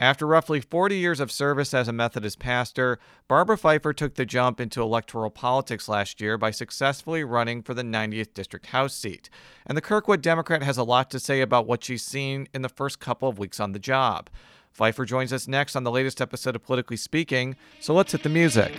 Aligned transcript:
After 0.00 0.28
roughly 0.28 0.60
40 0.60 0.96
years 0.96 1.18
of 1.18 1.32
service 1.32 1.74
as 1.74 1.88
a 1.88 1.92
Methodist 1.92 2.38
pastor, 2.38 3.00
Barbara 3.26 3.56
Phifer 3.56 3.92
took 3.92 4.14
the 4.14 4.24
jump 4.24 4.60
into 4.60 4.80
electoral 4.80 5.28
politics 5.28 5.88
last 5.88 6.20
year 6.20 6.38
by 6.38 6.52
successfully 6.52 7.24
running 7.24 7.62
for 7.62 7.74
the 7.74 7.82
90th 7.82 8.32
District 8.32 8.66
House 8.66 8.94
seat. 8.94 9.28
And 9.66 9.76
the 9.76 9.82
Kirkwood 9.82 10.22
Democrat 10.22 10.62
has 10.62 10.78
a 10.78 10.84
lot 10.84 11.10
to 11.10 11.18
say 11.18 11.40
about 11.40 11.66
what 11.66 11.82
she's 11.82 12.04
seen 12.04 12.46
in 12.54 12.62
the 12.62 12.68
first 12.68 13.00
couple 13.00 13.28
of 13.28 13.40
weeks 13.40 13.58
on 13.58 13.72
the 13.72 13.80
job. 13.80 14.30
Phifer 14.78 15.04
joins 15.04 15.32
us 15.32 15.48
next 15.48 15.74
on 15.74 15.82
the 15.82 15.90
latest 15.90 16.20
episode 16.20 16.54
of 16.54 16.62
Politically 16.62 16.96
Speaking, 16.96 17.56
so 17.80 17.92
let's 17.92 18.12
hit 18.12 18.22
the 18.22 18.28
music. 18.28 18.72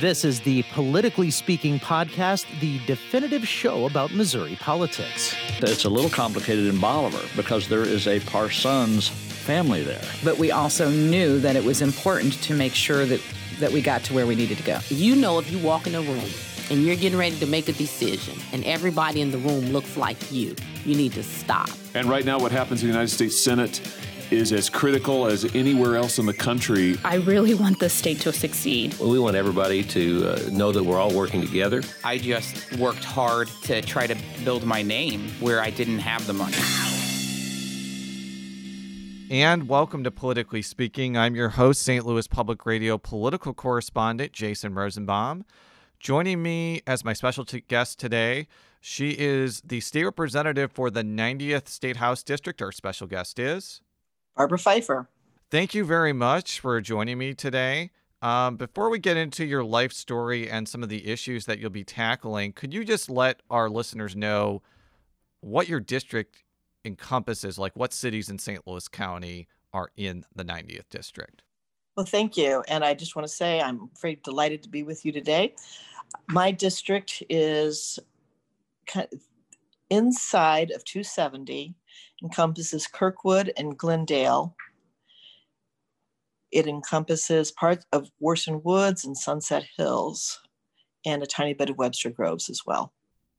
This 0.00 0.24
is 0.24 0.38
the 0.42 0.62
Politically 0.74 1.32
Speaking 1.32 1.80
podcast, 1.80 2.46
the 2.60 2.78
definitive 2.86 3.48
show 3.48 3.86
about 3.86 4.14
Missouri 4.14 4.56
politics. 4.60 5.34
It's 5.58 5.86
a 5.86 5.90
little 5.90 6.10
complicated 6.10 6.66
in 6.66 6.78
Bolivar 6.78 7.26
because 7.34 7.66
there 7.66 7.82
is 7.82 8.06
a 8.06 8.20
Parsons 8.20 9.10
family 9.48 9.82
there. 9.82 10.02
But 10.22 10.36
we 10.36 10.50
also 10.50 10.90
knew 10.90 11.40
that 11.40 11.56
it 11.56 11.64
was 11.64 11.80
important 11.80 12.34
to 12.42 12.52
make 12.52 12.74
sure 12.74 13.06
that, 13.06 13.18
that 13.60 13.72
we 13.72 13.80
got 13.80 14.04
to 14.04 14.12
where 14.12 14.26
we 14.26 14.34
needed 14.34 14.58
to 14.58 14.62
go. 14.62 14.78
You 14.90 15.16
know, 15.16 15.38
if 15.38 15.50
you 15.50 15.58
walk 15.58 15.86
in 15.86 15.94
a 15.94 16.02
room 16.02 16.30
and 16.70 16.82
you're 16.82 16.96
getting 16.96 17.18
ready 17.18 17.38
to 17.38 17.46
make 17.46 17.66
a 17.66 17.72
decision 17.72 18.38
and 18.52 18.62
everybody 18.64 19.22
in 19.22 19.30
the 19.30 19.38
room 19.38 19.70
looks 19.70 19.96
like 19.96 20.30
you, 20.30 20.54
you 20.84 20.94
need 20.94 21.14
to 21.14 21.22
stop. 21.22 21.70
And 21.94 22.10
right 22.10 22.26
now, 22.26 22.38
what 22.38 22.52
happens 22.52 22.82
in 22.82 22.88
the 22.88 22.92
United 22.92 23.08
States 23.08 23.40
Senate 23.40 23.80
is 24.30 24.52
as 24.52 24.68
critical 24.68 25.24
as 25.24 25.46
anywhere 25.54 25.96
else 25.96 26.18
in 26.18 26.26
the 26.26 26.34
country. 26.34 26.98
I 27.02 27.14
really 27.14 27.54
want 27.54 27.78
the 27.78 27.88
state 27.88 28.20
to 28.20 28.34
succeed. 28.34 28.94
Well, 28.98 29.08
we 29.08 29.18
want 29.18 29.34
everybody 29.34 29.82
to 29.82 30.28
uh, 30.28 30.50
know 30.50 30.72
that 30.72 30.84
we're 30.84 31.00
all 31.00 31.14
working 31.14 31.40
together. 31.40 31.82
I 32.04 32.18
just 32.18 32.76
worked 32.76 33.02
hard 33.02 33.48
to 33.62 33.80
try 33.80 34.06
to 34.06 34.16
build 34.44 34.64
my 34.66 34.82
name 34.82 35.30
where 35.40 35.62
I 35.62 35.70
didn't 35.70 36.00
have 36.00 36.26
the 36.26 36.34
money. 36.34 36.58
And 39.30 39.68
welcome 39.68 40.04
to 40.04 40.10
Politically 40.10 40.62
Speaking. 40.62 41.18
I'm 41.18 41.36
your 41.36 41.50
host, 41.50 41.82
St. 41.82 42.06
Louis 42.06 42.26
Public 42.26 42.64
Radio 42.64 42.96
political 42.96 43.52
correspondent 43.52 44.32
Jason 44.32 44.74
Rosenbaum. 44.74 45.44
Joining 46.00 46.42
me 46.42 46.80
as 46.86 47.04
my 47.04 47.12
special 47.12 47.44
t- 47.44 47.60
guest 47.68 47.98
today, 47.98 48.48
she 48.80 49.10
is 49.10 49.60
the 49.60 49.80
state 49.80 50.04
representative 50.04 50.72
for 50.72 50.88
the 50.88 51.02
90th 51.02 51.68
State 51.68 51.98
House 51.98 52.22
District. 52.22 52.62
Our 52.62 52.72
special 52.72 53.06
guest 53.06 53.38
is 53.38 53.82
Barbara 54.34 54.56
Phifer. 54.56 55.08
Thank 55.50 55.74
you 55.74 55.84
very 55.84 56.14
much 56.14 56.60
for 56.60 56.80
joining 56.80 57.18
me 57.18 57.34
today. 57.34 57.90
Um, 58.22 58.56
before 58.56 58.88
we 58.88 58.98
get 58.98 59.18
into 59.18 59.44
your 59.44 59.62
life 59.62 59.92
story 59.92 60.48
and 60.50 60.66
some 60.66 60.82
of 60.82 60.88
the 60.88 61.06
issues 61.06 61.44
that 61.44 61.58
you'll 61.58 61.68
be 61.68 61.84
tackling, 61.84 62.54
could 62.54 62.72
you 62.72 62.82
just 62.82 63.10
let 63.10 63.42
our 63.50 63.68
listeners 63.68 64.16
know 64.16 64.62
what 65.40 65.68
your 65.68 65.80
district 65.80 66.44
encompasses? 66.84 67.58
Like 67.58 67.74
what 67.76 67.92
cities 67.92 68.28
in 68.28 68.38
St. 68.38 68.66
Louis 68.66 68.88
County 68.88 69.48
are 69.72 69.90
in 69.96 70.24
the 70.34 70.44
90th 70.44 70.88
district? 70.90 71.42
Well, 71.96 72.06
thank 72.06 72.36
you. 72.36 72.62
And 72.68 72.84
I 72.84 72.94
just 72.94 73.16
want 73.16 73.26
to 73.26 73.34
say 73.34 73.60
I'm 73.60 73.90
very 74.00 74.20
delighted 74.22 74.62
to 74.62 74.68
be 74.68 74.82
with 74.84 75.04
you 75.04 75.12
today. 75.12 75.54
My 76.28 76.50
district 76.50 77.22
is 77.28 77.98
inside 79.90 80.70
of 80.70 80.84
270 80.84 81.74
encompasses 82.22 82.86
Kirkwood 82.86 83.52
and 83.56 83.76
Glendale. 83.76 84.54
It 86.50 86.66
encompasses 86.66 87.52
parts 87.52 87.84
of 87.92 88.10
Warson 88.22 88.62
Woods 88.64 89.04
and 89.04 89.16
Sunset 89.16 89.66
Hills 89.76 90.40
and 91.04 91.22
a 91.22 91.26
tiny 91.26 91.52
bit 91.52 91.70
of 91.70 91.78
Webster 91.78 92.10
Groves 92.10 92.48
as 92.48 92.62
well. 92.66 92.92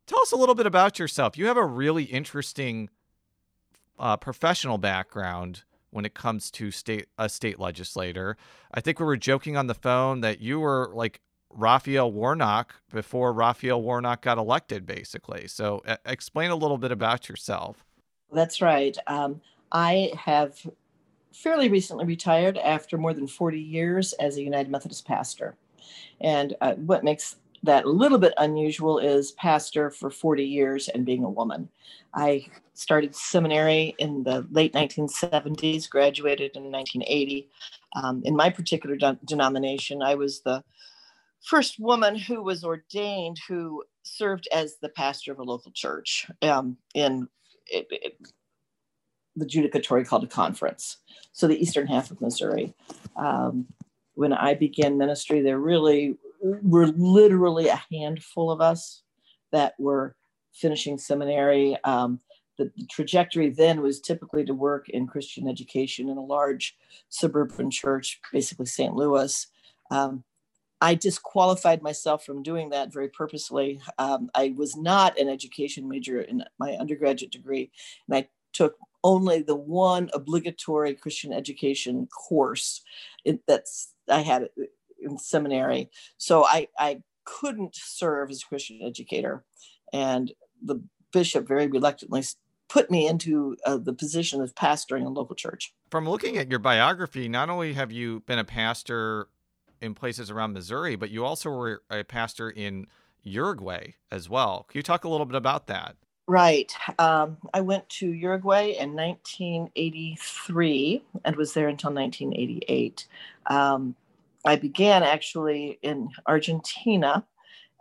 Tell 0.05 0.21
us 0.21 0.31
a 0.31 0.35
little 0.35 0.55
bit 0.55 0.65
about 0.65 0.99
yourself. 0.99 1.37
You 1.37 1.45
have 1.47 1.57
a 1.57 1.65
really 1.65 2.03
interesting 2.03 2.89
uh, 3.99 4.17
professional 4.17 4.77
background 4.77 5.63
when 5.91 6.05
it 6.05 6.13
comes 6.13 6.51
to 6.51 6.71
state 6.71 7.07
a 7.17 7.29
state 7.29 7.59
legislator. 7.59 8.37
I 8.73 8.81
think 8.81 8.99
we 8.99 9.05
were 9.05 9.17
joking 9.17 9.57
on 9.57 9.67
the 9.67 9.73
phone 9.73 10.21
that 10.21 10.39
you 10.39 10.59
were 10.59 10.91
like 10.93 11.21
Raphael 11.51 12.11
Warnock 12.11 12.75
before 12.91 13.33
Raphael 13.33 13.81
Warnock 13.81 14.21
got 14.21 14.37
elected, 14.37 14.85
basically. 14.85 15.47
So, 15.47 15.81
uh, 15.87 15.97
explain 16.05 16.51
a 16.51 16.55
little 16.55 16.77
bit 16.77 16.91
about 16.91 17.27
yourself. 17.27 17.83
That's 18.31 18.61
right. 18.61 18.95
Um, 19.07 19.41
I 19.71 20.11
have 20.15 20.65
fairly 21.33 21.69
recently 21.69 22.05
retired 22.05 22.57
after 22.57 22.97
more 22.97 23.13
than 23.13 23.27
40 23.27 23.59
years 23.59 24.13
as 24.13 24.37
a 24.37 24.43
United 24.43 24.69
Methodist 24.69 25.05
pastor. 25.05 25.55
And 26.21 26.55
uh, 26.61 26.73
what 26.75 27.03
makes 27.03 27.37
that 27.63 27.85
a 27.85 27.89
little 27.89 28.17
bit 28.17 28.33
unusual 28.37 28.99
is 28.99 29.31
pastor 29.33 29.89
for 29.89 30.09
40 30.09 30.43
years 30.43 30.87
and 30.87 31.05
being 31.05 31.23
a 31.23 31.29
woman. 31.29 31.69
I 32.13 32.47
started 32.73 33.15
seminary 33.15 33.95
in 33.99 34.23
the 34.23 34.47
late 34.51 34.73
1970s, 34.73 35.89
graduated 35.89 36.55
in 36.55 36.71
1980. 36.71 37.49
Um, 37.95 38.21
in 38.25 38.35
my 38.35 38.49
particular 38.49 38.95
de- 38.95 39.19
denomination, 39.25 40.01
I 40.01 40.15
was 40.15 40.41
the 40.41 40.63
first 41.43 41.79
woman 41.79 42.15
who 42.15 42.43
was 42.43 42.63
ordained 42.63 43.39
who 43.47 43.83
served 44.03 44.47
as 44.53 44.77
the 44.81 44.89
pastor 44.89 45.31
of 45.31 45.39
a 45.39 45.43
local 45.43 45.71
church 45.71 46.27
um, 46.41 46.77
in 46.93 47.27
it, 47.67 47.87
it, 47.91 48.17
the 49.35 49.45
judicatory 49.45 50.03
called 50.03 50.23
a 50.23 50.27
conference. 50.27 50.97
So 51.33 51.47
the 51.47 51.61
eastern 51.61 51.87
half 51.87 52.11
of 52.11 52.19
Missouri. 52.19 52.73
Um, 53.15 53.67
when 54.15 54.33
I 54.33 54.53
began 54.53 54.97
ministry, 54.97 55.41
there 55.41 55.59
really 55.59 56.17
were 56.41 56.87
literally 56.87 57.67
a 57.67 57.83
handful 57.91 58.51
of 58.51 58.61
us 58.61 59.03
that 59.51 59.73
were 59.79 60.15
finishing 60.53 60.97
seminary. 60.97 61.77
Um, 61.83 62.19
the, 62.57 62.71
the, 62.75 62.85
trajectory 62.87 63.49
then 63.49 63.81
was 63.81 64.01
typically 64.01 64.43
to 64.45 64.53
work 64.53 64.89
in 64.89 65.07
Christian 65.07 65.47
education 65.47 66.09
in 66.09 66.17
a 66.17 66.23
large 66.23 66.77
suburban 67.07 67.71
church, 67.71 68.19
basically 68.33 68.65
St. 68.65 68.93
Louis. 68.93 69.47
Um, 69.91 70.23
I 70.81 70.95
disqualified 70.95 71.81
myself 71.81 72.25
from 72.25 72.43
doing 72.43 72.69
that 72.69 72.93
very 72.93 73.09
purposely. 73.09 73.81
Um, 73.97 74.29
I 74.33 74.53
was 74.55 74.77
not 74.77 75.19
an 75.19 75.27
education 75.27 75.87
major 75.89 76.21
in 76.21 76.43
my 76.57 76.73
undergraduate 76.73 77.31
degree, 77.31 77.71
and 78.07 78.17
I 78.17 78.29
took 78.53 78.77
only 79.03 79.41
the 79.41 79.55
one 79.55 80.09
obligatory 80.13 80.93
Christian 80.93 81.31
education 81.31 82.07
course 82.07 82.81
it, 83.25 83.41
that's 83.47 83.93
I 84.09 84.21
had 84.21 84.49
in 85.01 85.17
seminary. 85.17 85.89
So 86.17 86.45
I, 86.45 86.67
I 86.77 87.01
couldn't 87.25 87.75
serve 87.75 88.29
as 88.29 88.43
a 88.43 88.45
Christian 88.45 88.81
educator, 88.83 89.43
and 89.93 90.31
the 90.63 90.81
bishop 91.11 91.47
very 91.47 91.67
reluctantly 91.67 92.23
put 92.69 92.91
me 92.91 93.07
into 93.07 93.57
uh, 93.65 93.77
the 93.77 93.93
position 93.93 94.41
of 94.41 94.55
pastoring 94.55 95.05
a 95.05 95.09
local 95.09 95.35
church. 95.35 95.73
From 95.89 96.07
looking 96.07 96.37
at 96.37 96.49
your 96.49 96.59
biography, 96.59 97.27
not 97.27 97.49
only 97.49 97.73
have 97.73 97.91
you 97.91 98.21
been 98.21 98.39
a 98.39 98.43
pastor 98.43 99.27
in 99.81 99.95
places 99.95 100.29
around 100.29 100.53
Missouri, 100.53 100.95
but 100.95 101.09
you 101.09 101.25
also 101.25 101.49
were 101.49 101.81
a 101.89 102.03
pastor 102.03 102.49
in 102.49 102.85
Uruguay 103.23 103.93
as 104.11 104.29
well. 104.29 104.65
Can 104.69 104.77
you 104.77 104.83
talk 104.83 105.03
a 105.03 105.09
little 105.09 105.25
bit 105.25 105.35
about 105.35 105.67
that? 105.67 105.95
Right. 106.27 106.71
Um, 106.99 107.37
I 107.55 107.61
went 107.61 107.89
to 107.89 108.07
Uruguay 108.07 108.75
in 108.79 108.95
1983 108.95 111.03
and 111.25 111.35
was 111.35 111.53
there 111.53 111.67
until 111.67 111.91
1988. 111.91 113.07
Um, 113.47 113.95
I 114.45 114.55
began 114.55 115.03
actually 115.03 115.79
in 115.81 116.09
Argentina 116.25 117.25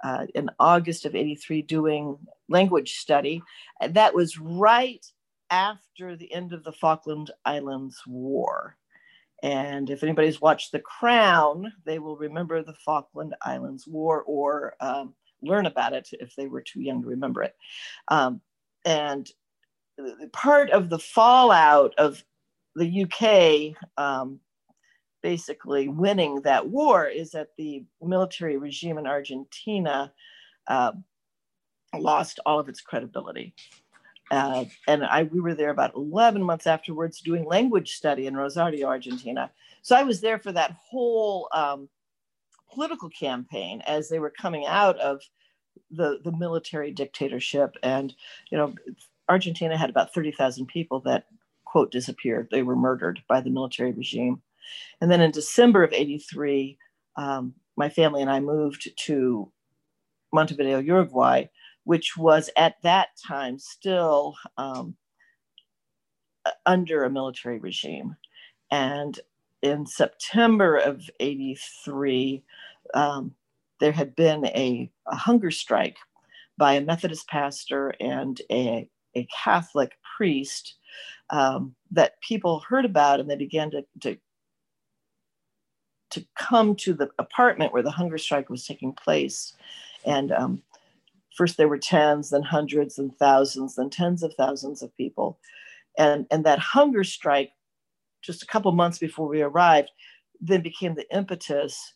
uh, 0.02 0.26
in 0.34 0.50
August 0.58 1.04
of 1.04 1.14
83 1.14 1.62
doing 1.62 2.18
language 2.48 2.94
study. 2.98 3.42
That 3.86 4.14
was 4.14 4.38
right 4.38 5.04
after 5.50 6.16
the 6.16 6.32
end 6.32 6.52
of 6.52 6.64
the 6.64 6.72
Falkland 6.72 7.30
Islands 7.44 8.00
War. 8.06 8.76
And 9.42 9.88
if 9.88 10.02
anybody's 10.02 10.40
watched 10.40 10.72
The 10.72 10.80
Crown, 10.80 11.72
they 11.84 11.98
will 11.98 12.16
remember 12.16 12.62
the 12.62 12.74
Falkland 12.74 13.34
Islands 13.42 13.86
War 13.86 14.22
or 14.26 14.74
um, 14.80 15.14
learn 15.42 15.66
about 15.66 15.92
it 15.92 16.08
if 16.12 16.34
they 16.34 16.46
were 16.46 16.62
too 16.62 16.80
young 16.80 17.02
to 17.02 17.08
remember 17.08 17.42
it. 17.42 17.54
Um, 18.08 18.40
and 18.84 19.30
part 20.32 20.70
of 20.70 20.90
the 20.90 20.98
fallout 20.98 21.94
of 21.98 22.22
the 22.74 23.04
UK 23.04 23.76
um, 23.96 24.40
basically 25.22 25.88
winning 25.88 26.42
that 26.42 26.68
war 26.68 27.06
is 27.06 27.32
that 27.32 27.48
the 27.56 27.84
military 28.02 28.56
regime 28.56 28.98
in 28.98 29.06
Argentina 29.06 30.12
uh, 30.66 30.92
lost 31.94 32.40
all 32.46 32.60
of 32.60 32.68
its 32.68 32.80
credibility. 32.80 33.54
Uh, 34.30 34.64
and 34.86 35.04
I, 35.04 35.22
we 35.24 35.40
were 35.40 35.54
there 35.54 35.70
about 35.70 35.94
11 35.94 36.42
months 36.42 36.66
afterwards 36.66 37.20
doing 37.20 37.44
language 37.44 37.92
study 37.92 38.26
in 38.26 38.36
Rosario, 38.36 38.86
Argentina. 38.86 39.50
So 39.82 39.96
I 39.96 40.02
was 40.02 40.20
there 40.20 40.38
for 40.38 40.52
that 40.52 40.76
whole 40.90 41.48
um, 41.52 41.88
political 42.70 43.08
campaign 43.08 43.82
as 43.86 44.08
they 44.08 44.18
were 44.18 44.30
coming 44.30 44.66
out 44.66 44.98
of 44.98 45.22
the, 45.90 46.20
the 46.22 46.32
military 46.32 46.90
dictatorship. 46.90 47.76
And, 47.82 48.14
you 48.50 48.58
know, 48.58 48.74
Argentina 49.28 49.76
had 49.76 49.90
about 49.90 50.12
30,000 50.12 50.66
people 50.66 51.00
that, 51.00 51.26
quote, 51.64 51.90
disappeared. 51.90 52.48
They 52.50 52.62
were 52.62 52.76
murdered 52.76 53.22
by 53.28 53.40
the 53.40 53.50
military 53.50 53.92
regime. 53.92 54.42
And 55.00 55.10
then 55.10 55.20
in 55.20 55.30
December 55.30 55.82
of 55.82 55.92
83, 55.92 56.78
um, 57.16 57.54
my 57.76 57.88
family 57.88 58.22
and 58.22 58.30
I 58.30 58.40
moved 58.40 58.90
to 59.06 59.52
Montevideo, 60.32 60.78
Uruguay, 60.78 61.44
which 61.84 62.16
was 62.16 62.50
at 62.56 62.74
that 62.82 63.08
time 63.26 63.58
still 63.58 64.34
um, 64.56 64.96
under 66.66 67.04
a 67.04 67.10
military 67.10 67.58
regime. 67.58 68.16
And 68.70 69.18
in 69.62 69.86
September 69.86 70.76
of 70.76 71.08
83, 71.20 72.42
um, 72.94 73.34
there 73.80 73.92
had 73.92 74.14
been 74.16 74.46
a, 74.46 74.90
a, 75.06 75.16
hunger 75.16 75.50
strike 75.50 75.96
by 76.56 76.74
a 76.74 76.80
Methodist 76.80 77.28
pastor 77.28 77.94
and 78.00 78.40
a, 78.50 78.88
a 79.14 79.26
Catholic 79.44 79.92
priest 80.16 80.74
um, 81.30 81.74
that 81.90 82.20
people 82.20 82.64
heard 82.68 82.84
about 82.84 83.20
and 83.20 83.30
they 83.30 83.36
began 83.36 83.70
to, 83.70 83.84
to, 84.00 84.18
to 86.10 86.24
come 86.36 86.74
to 86.76 86.94
the 86.94 87.10
apartment 87.18 87.72
where 87.72 87.82
the 87.82 87.90
hunger 87.90 88.18
strike 88.18 88.48
was 88.48 88.66
taking 88.66 88.92
place. 88.92 89.54
And 90.04 90.32
um, 90.32 90.62
first 91.34 91.56
there 91.56 91.68
were 91.68 91.78
tens, 91.78 92.30
then 92.30 92.42
hundreds 92.42 92.98
and 92.98 93.16
thousands, 93.18 93.76
then 93.76 93.90
tens 93.90 94.22
of 94.22 94.34
thousands 94.34 94.82
of 94.82 94.96
people. 94.96 95.38
And, 95.96 96.26
and 96.30 96.44
that 96.44 96.58
hunger 96.58 97.04
strike, 97.04 97.52
just 98.22 98.42
a 98.42 98.46
couple 98.46 98.72
months 98.72 98.98
before 98.98 99.28
we 99.28 99.42
arrived, 99.42 99.90
then 100.40 100.62
became 100.62 100.94
the 100.94 101.12
impetus 101.14 101.94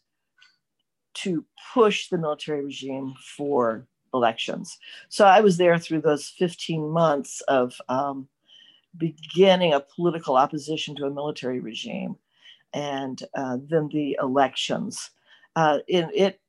to 1.14 1.44
push 1.72 2.08
the 2.08 2.18
military 2.18 2.64
regime 2.64 3.14
for 3.36 3.86
elections. 4.14 4.78
So 5.08 5.26
I 5.26 5.40
was 5.40 5.56
there 5.56 5.78
through 5.78 6.02
those 6.02 6.28
15 6.28 6.88
months 6.88 7.40
of 7.42 7.74
um, 7.88 8.28
beginning 8.96 9.72
a 9.72 9.80
political 9.80 10.36
opposition 10.36 10.94
to 10.96 11.06
a 11.06 11.10
military 11.10 11.60
regime 11.60 12.16
and 12.72 13.22
uh, 13.34 13.58
then 13.68 13.88
the 13.92 14.16
elections. 14.20 15.10
Uh, 15.56 15.78
in 15.88 16.10
it, 16.14 16.40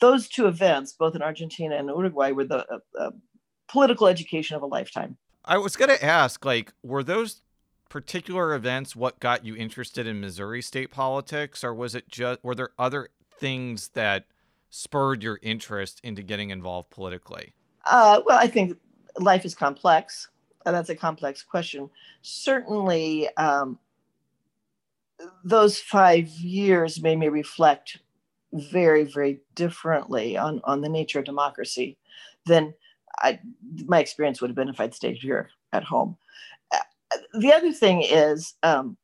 those 0.00 0.28
two 0.28 0.46
events, 0.46 0.92
both 0.92 1.14
in 1.14 1.22
Argentina 1.22 1.76
and 1.76 1.88
Uruguay, 1.88 2.32
were 2.32 2.44
the 2.44 2.66
uh, 2.70 2.78
uh 2.98 3.10
political 3.68 4.06
education 4.06 4.56
of 4.56 4.62
a 4.62 4.66
lifetime. 4.66 5.16
I 5.44 5.58
was 5.58 5.76
going 5.76 5.90
to 5.90 6.04
ask, 6.04 6.44
like, 6.44 6.72
were 6.82 7.02
those 7.02 7.42
particular 7.88 8.54
events 8.54 8.94
what 8.94 9.18
got 9.20 9.44
you 9.44 9.56
interested 9.56 10.06
in 10.06 10.20
Missouri 10.20 10.62
state 10.62 10.90
politics, 10.90 11.64
or 11.64 11.74
was 11.74 11.94
it 11.94 12.08
just 12.08 12.42
were 12.42 12.54
there 12.54 12.70
other 12.78 13.10
things 13.38 13.88
that 13.94 14.24
spurred 14.70 15.22
your 15.22 15.38
interest 15.42 16.00
into 16.02 16.22
getting 16.22 16.50
involved 16.50 16.90
politically? 16.90 17.54
Uh, 17.86 18.20
well, 18.26 18.38
I 18.38 18.46
think 18.46 18.76
life 19.18 19.44
is 19.44 19.54
complex. 19.54 20.28
that's 20.64 20.90
a 20.90 20.96
complex 20.96 21.42
question. 21.42 21.88
Certainly, 22.22 23.34
um, 23.36 23.78
those 25.44 25.78
five 25.78 26.28
years 26.28 27.02
made 27.02 27.18
me 27.18 27.28
reflect 27.28 27.98
very, 28.52 29.04
very 29.04 29.40
differently 29.54 30.36
on, 30.36 30.60
on 30.64 30.80
the 30.80 30.88
nature 30.88 31.18
of 31.18 31.24
democracy 31.24 31.98
than 32.46 32.72
I, 33.20 33.40
my 33.86 33.98
experience 33.98 34.40
would 34.40 34.50
have 34.50 34.56
been 34.56 34.68
if 34.68 34.80
I'd 34.80 34.94
stayed 34.94 35.16
here 35.16 35.50
at 35.72 35.84
home. 35.84 36.16
Uh, 36.72 37.18
the 37.34 37.52
other 37.52 37.72
thing 37.72 38.02
is 38.02 38.54
um, 38.62 38.96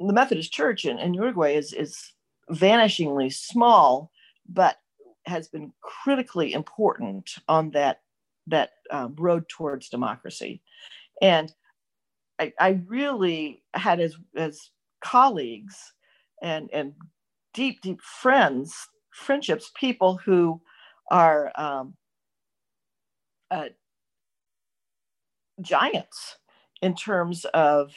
the 0.00 0.12
Methodist 0.12 0.52
Church 0.52 0.84
in, 0.84 0.98
in 0.98 1.14
Uruguay 1.14 1.54
is, 1.54 1.72
is 1.72 2.12
vanishingly 2.50 3.32
small, 3.32 4.10
but 4.48 4.76
has 5.26 5.48
been 5.48 5.72
critically 5.80 6.52
important 6.52 7.34
on 7.48 7.70
that 7.72 8.00
that 8.48 8.70
um, 8.92 9.14
road 9.18 9.48
towards 9.48 9.88
democracy. 9.88 10.62
And 11.20 11.52
I, 12.38 12.52
I 12.60 12.80
really 12.86 13.64
had 13.74 13.98
as 13.98 14.16
as 14.36 14.70
colleagues 15.06 15.92
and 16.42 16.68
and 16.72 16.92
deep 17.54 17.80
deep 17.80 18.00
friends 18.02 18.88
friendships 19.12 19.70
people 19.78 20.18
who 20.24 20.60
are 21.10 21.52
um, 21.54 21.94
uh, 23.52 23.68
giants 25.60 26.38
in 26.82 26.94
terms 26.94 27.44
of 27.54 27.92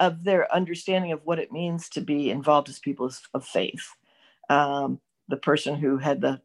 of 0.00 0.24
their 0.24 0.52
understanding 0.52 1.12
of 1.12 1.20
what 1.24 1.38
it 1.38 1.52
means 1.52 1.88
to 1.88 2.00
be 2.00 2.28
involved 2.28 2.68
as 2.68 2.80
people 2.80 3.08
of 3.32 3.44
faith. 3.44 3.94
Um, 4.50 5.00
the 5.28 5.36
person 5.36 5.76
who 5.76 5.98
had 5.98 6.20
the 6.20 6.40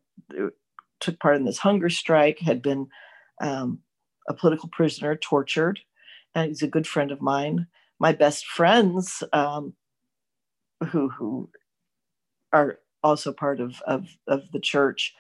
took 0.99 1.19
part 1.19 1.35
in 1.35 1.45
this 1.45 1.57
hunger 1.57 1.89
strike 1.89 2.39
had 2.39 2.61
been 2.61 2.87
um, 3.41 3.79
a 4.27 4.33
political 4.33 4.69
prisoner, 4.69 5.15
tortured, 5.15 5.79
and 6.35 6.49
he's 6.49 6.61
a 6.61 6.67
good 6.67 6.85
friend 6.85 7.11
of 7.11 7.21
mine 7.21 7.67
my 8.00 8.12
best 8.12 8.46
friends 8.46 9.24
um, 9.34 9.74
who 10.90 11.10
who 11.10 11.50
are 12.54 12.80
also 13.04 13.31
part 13.31 13.60
of 13.60 13.81
of, 13.81 14.07
of 14.28 14.44
the 14.51 14.60
church. 14.60 15.13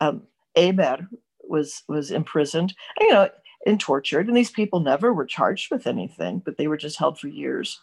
Um, 0.00 0.22
Eber 0.54 1.08
was 1.48 1.82
was 1.88 2.10
imprisoned, 2.10 2.74
you 3.00 3.12
know, 3.12 3.28
and 3.66 3.80
tortured, 3.80 4.28
and 4.28 4.36
these 4.36 4.50
people 4.50 4.80
never 4.80 5.12
were 5.12 5.26
charged 5.26 5.70
with 5.70 5.86
anything, 5.86 6.40
but 6.44 6.56
they 6.56 6.68
were 6.68 6.76
just 6.76 6.98
held 6.98 7.18
for 7.18 7.28
years. 7.28 7.80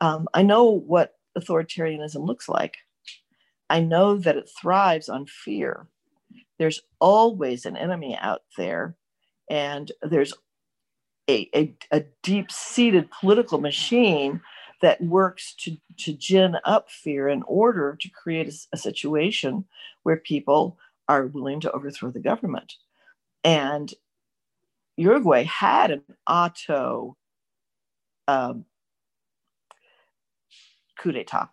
Um, 0.00 0.28
I 0.34 0.42
know 0.42 0.64
what 0.64 1.14
authoritarianism 1.38 2.24
looks 2.24 2.48
like. 2.48 2.76
I 3.70 3.80
know 3.80 4.16
that 4.16 4.36
it 4.36 4.50
thrives 4.60 5.08
on 5.08 5.26
fear. 5.26 5.86
There's 6.58 6.82
always 7.00 7.66
an 7.66 7.76
enemy 7.76 8.16
out 8.20 8.42
there, 8.56 8.96
and 9.50 9.90
there's 10.02 10.34
a, 11.28 11.48
a, 11.54 11.74
a 11.90 12.04
deep 12.22 12.50
seated 12.50 13.10
political 13.10 13.60
machine 13.60 14.40
that 14.82 15.00
works 15.00 15.54
to, 15.54 15.76
to 15.96 16.12
gin 16.12 16.56
up 16.64 16.90
fear 16.90 17.28
in 17.28 17.42
order 17.44 17.96
to 18.00 18.08
create 18.10 18.48
a, 18.48 18.54
a, 18.74 18.76
situation 18.76 19.64
where 20.02 20.16
people 20.16 20.78
are 21.08 21.26
willing 21.26 21.60
to 21.60 21.72
overthrow 21.72 22.10
the 22.10 22.20
government. 22.20 22.74
And 23.42 23.92
Uruguay 24.96 25.44
had 25.44 25.90
an 25.90 26.02
auto 26.26 27.16
um, 28.28 28.64
coup 30.98 31.12
d'etat, 31.12 31.48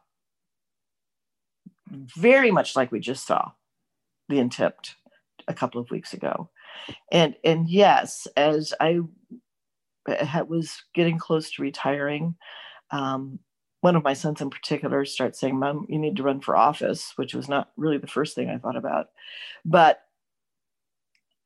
very 1.90 2.52
much 2.52 2.76
like 2.76 2.92
we 2.92 3.00
just 3.00 3.26
saw 3.26 3.52
the 4.30 4.40
attempt 4.40 4.96
a 5.48 5.54
couple 5.54 5.82
of 5.82 5.90
weeks 5.92 6.14
ago. 6.14 6.50
And, 7.12 7.36
and 7.44 7.70
yes, 7.70 8.28
as 8.36 8.74
I 8.80 9.02
was 10.48 10.84
getting 10.94 11.18
close 11.18 11.52
to 11.52 11.62
retiring. 11.62 12.36
Um, 12.92 13.40
one 13.82 13.96
of 13.96 14.04
my 14.04 14.14
sons 14.14 14.42
in 14.42 14.50
particular 14.50 15.06
starts 15.06 15.40
saying, 15.40 15.58
Mom, 15.58 15.86
you 15.90 15.98
need 15.98 16.16
to 16.18 16.24
run 16.24 16.40
for 16.40 16.56
office, 16.56 17.14
which 17.16 17.34
was 17.34 17.50
not 17.50 17.72
really 17.78 17.98
the 17.98 18.08
first 18.08 18.36
thing 18.36 18.50
I 18.50 18.58
thought 18.58 18.78
about. 18.78 19.08
But 19.66 20.02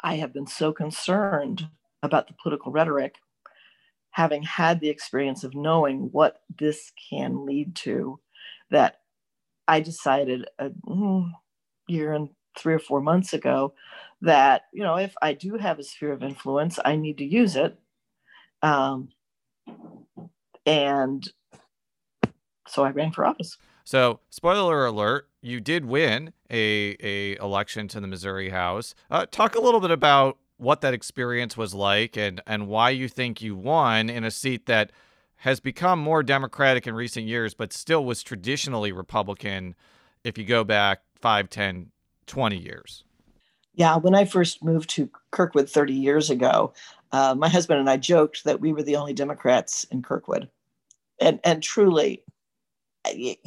I 0.02 0.16
have 0.16 0.34
been 0.34 0.48
so 0.48 0.74
concerned 0.74 1.68
about 2.04 2.28
the 2.28 2.36
political 2.42 2.72
rhetoric, 2.72 3.16
having 4.12 4.44
had 4.44 4.80
the 4.80 4.90
experience 4.90 5.44
of 5.44 5.56
knowing 5.56 6.10
what 6.12 6.42
this 6.59 6.92
can 7.09 7.45
lead 7.45 7.76
to, 7.76 8.19
that 8.69 9.00
I 9.68 9.80
decided 9.80 10.45
a 10.59 10.69
mm, 10.88 11.31
year 11.88 12.14
and 12.14 12.30
three 12.57 12.74
or 12.74 12.80
four 12.80 13.02
months 13.02 13.33
ago 13.33 13.74
that, 14.21 14.64
you 14.74 14.83
know, 14.83 14.95
if 14.95 15.14
I 15.21 15.33
do 15.33 15.57
have 15.57 15.80
a 15.80 15.83
sphere 15.83 16.14
of 16.14 16.24
influence, 16.24 16.80
I 16.83 16.95
need 16.95 17.18
to 17.18 17.26
use 17.26 17.56
it 17.56 17.78
um, 18.66 19.10
and 20.66 21.31
so 22.68 22.84
I 22.84 22.90
ran 22.90 23.12
for 23.12 23.26
office. 23.26 23.57
So, 23.84 24.19
spoiler 24.31 24.88
alert, 24.88 25.30
you 25.42 25.60
did 25.60 25.86
win 25.86 26.34
a, 26.50 26.98
a 27.00 27.36
election 27.36 27.88
to 27.90 28.00
the 28.00 28.07
Missouri 28.07 28.50
House. 28.50 28.95
Uh, 29.12 29.28
talk 29.30 29.56
a 29.56 29.62
little 29.62 29.80
bit 29.80 29.92
about 29.92 30.40
what 30.57 30.81
that 30.81 30.95
experience 30.95 31.56
was 31.56 31.76
like 31.76 32.18
and, 32.18 32.42
and 32.48 32.68
why 32.68 32.90
you 32.90 33.07
think 33.07 33.42
you 33.42 33.56
won 33.56 34.10
in 34.10 34.24
a 34.24 34.31
seat 34.31 34.66
that 34.66 34.92
has 35.38 35.60
become 35.60 36.00
more 36.00 36.24
Democratic 36.24 36.88
in 36.88 36.95
recent 36.95 37.28
years, 37.28 37.54
but 37.54 37.72
still 37.72 38.04
was 38.04 38.24
traditionally 38.24 38.92
Republican 38.92 39.76
if 40.24 40.40
you 40.40 40.45
go 40.45 40.64
back 40.64 41.02
5, 41.22 41.50
10, 41.52 41.92
20 42.26 42.57
years. 42.57 43.05
Yeah, 43.75 43.97
when 43.97 44.15
I 44.15 44.23
first 44.25 44.63
moved 44.63 44.89
to 44.91 45.09
Kirkwood 45.31 45.69
30 45.69 45.94
years 45.94 46.29
ago, 46.29 46.73
uh, 47.11 47.35
my 47.35 47.49
husband 47.49 47.79
and 47.79 47.89
I 47.89 47.97
joked 47.97 48.45
that 48.45 48.61
we 48.61 48.71
were 48.71 48.83
the 48.83 48.95
only 48.95 49.13
Democrats 49.13 49.83
in 49.91 50.01
Kirkwood, 50.01 50.49
and 51.19 51.39
and 51.44 51.61
truly, 51.61 52.23
I, 53.05 53.37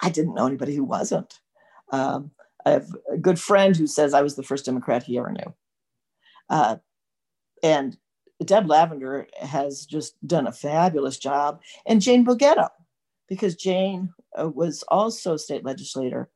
I 0.00 0.10
didn't 0.10 0.34
know 0.34 0.46
anybody 0.46 0.74
who 0.74 0.84
wasn't. 0.84 1.40
Um, 1.92 2.30
I 2.64 2.70
have 2.70 2.88
a 3.12 3.18
good 3.18 3.38
friend 3.38 3.76
who 3.76 3.86
says 3.86 4.14
I 4.14 4.22
was 4.22 4.36
the 4.36 4.42
first 4.42 4.64
Democrat 4.64 5.02
he 5.02 5.18
ever 5.18 5.32
knew, 5.32 5.54
uh, 6.48 6.76
and 7.62 7.96
Deb 8.44 8.68
Lavender 8.68 9.26
has 9.40 9.86
just 9.86 10.14
done 10.26 10.46
a 10.46 10.52
fabulous 10.52 11.18
job, 11.18 11.60
and 11.84 12.00
Jane 12.00 12.24
Bogetto, 12.24 12.68
because 13.28 13.56
Jane 13.56 14.12
uh, 14.40 14.48
was 14.48 14.84
also 14.88 15.36
state 15.36 15.64
legislator. 15.64 16.30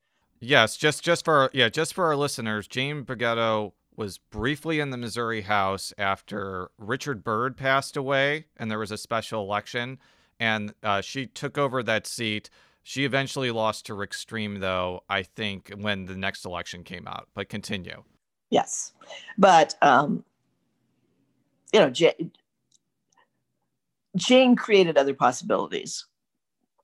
Yes, 0.46 0.76
just 0.76 1.02
just 1.02 1.24
for 1.24 1.50
yeah, 1.54 1.70
just 1.70 1.94
for 1.94 2.04
our 2.04 2.16
listeners, 2.16 2.66
Jane 2.66 3.04
Bogetto 3.04 3.72
was 3.96 4.18
briefly 4.18 4.78
in 4.78 4.90
the 4.90 4.98
Missouri 4.98 5.40
House 5.40 5.94
after 5.96 6.70
Richard 6.76 7.24
Byrd 7.24 7.56
passed 7.56 7.96
away 7.96 8.44
and 8.56 8.70
there 8.70 8.78
was 8.78 8.90
a 8.90 8.98
special 8.98 9.42
election. 9.42 9.98
And 10.38 10.74
uh, 10.82 11.00
she 11.00 11.26
took 11.26 11.56
over 11.56 11.82
that 11.84 12.06
seat. 12.06 12.50
She 12.82 13.04
eventually 13.04 13.52
lost 13.52 13.86
to 13.86 13.94
Rick 13.94 14.12
Stream, 14.12 14.60
though, 14.60 15.02
I 15.08 15.22
think, 15.22 15.72
when 15.78 16.04
the 16.06 16.16
next 16.16 16.44
election 16.44 16.82
came 16.82 17.06
out. 17.06 17.28
But 17.34 17.48
continue. 17.48 18.02
Yes. 18.50 18.92
But, 19.38 19.76
um, 19.80 20.24
you 21.72 21.80
know, 21.80 21.88
J- 21.88 22.30
Jane 24.16 24.56
created 24.56 24.98
other 24.98 25.14
possibilities 25.14 26.04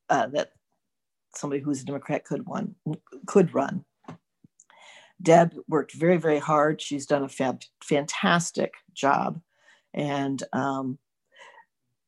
uh, 0.09 0.29
that 0.29 0.53
somebody 1.35 1.63
who's 1.63 1.83
a 1.83 1.85
Democrat 1.85 2.25
could 2.25 2.47
one 2.47 2.75
could 3.27 3.55
run. 3.55 3.85
Deb 5.23 5.55
worked 5.69 5.93
very, 5.93 6.17
very 6.17 6.39
hard. 6.39 6.81
She's 6.81 7.07
done 7.07 7.23
a 7.23 7.29
fab, 7.29 7.63
fantastic 7.83 8.73
job, 8.95 9.41
and 9.93 10.43
um, 10.53 10.99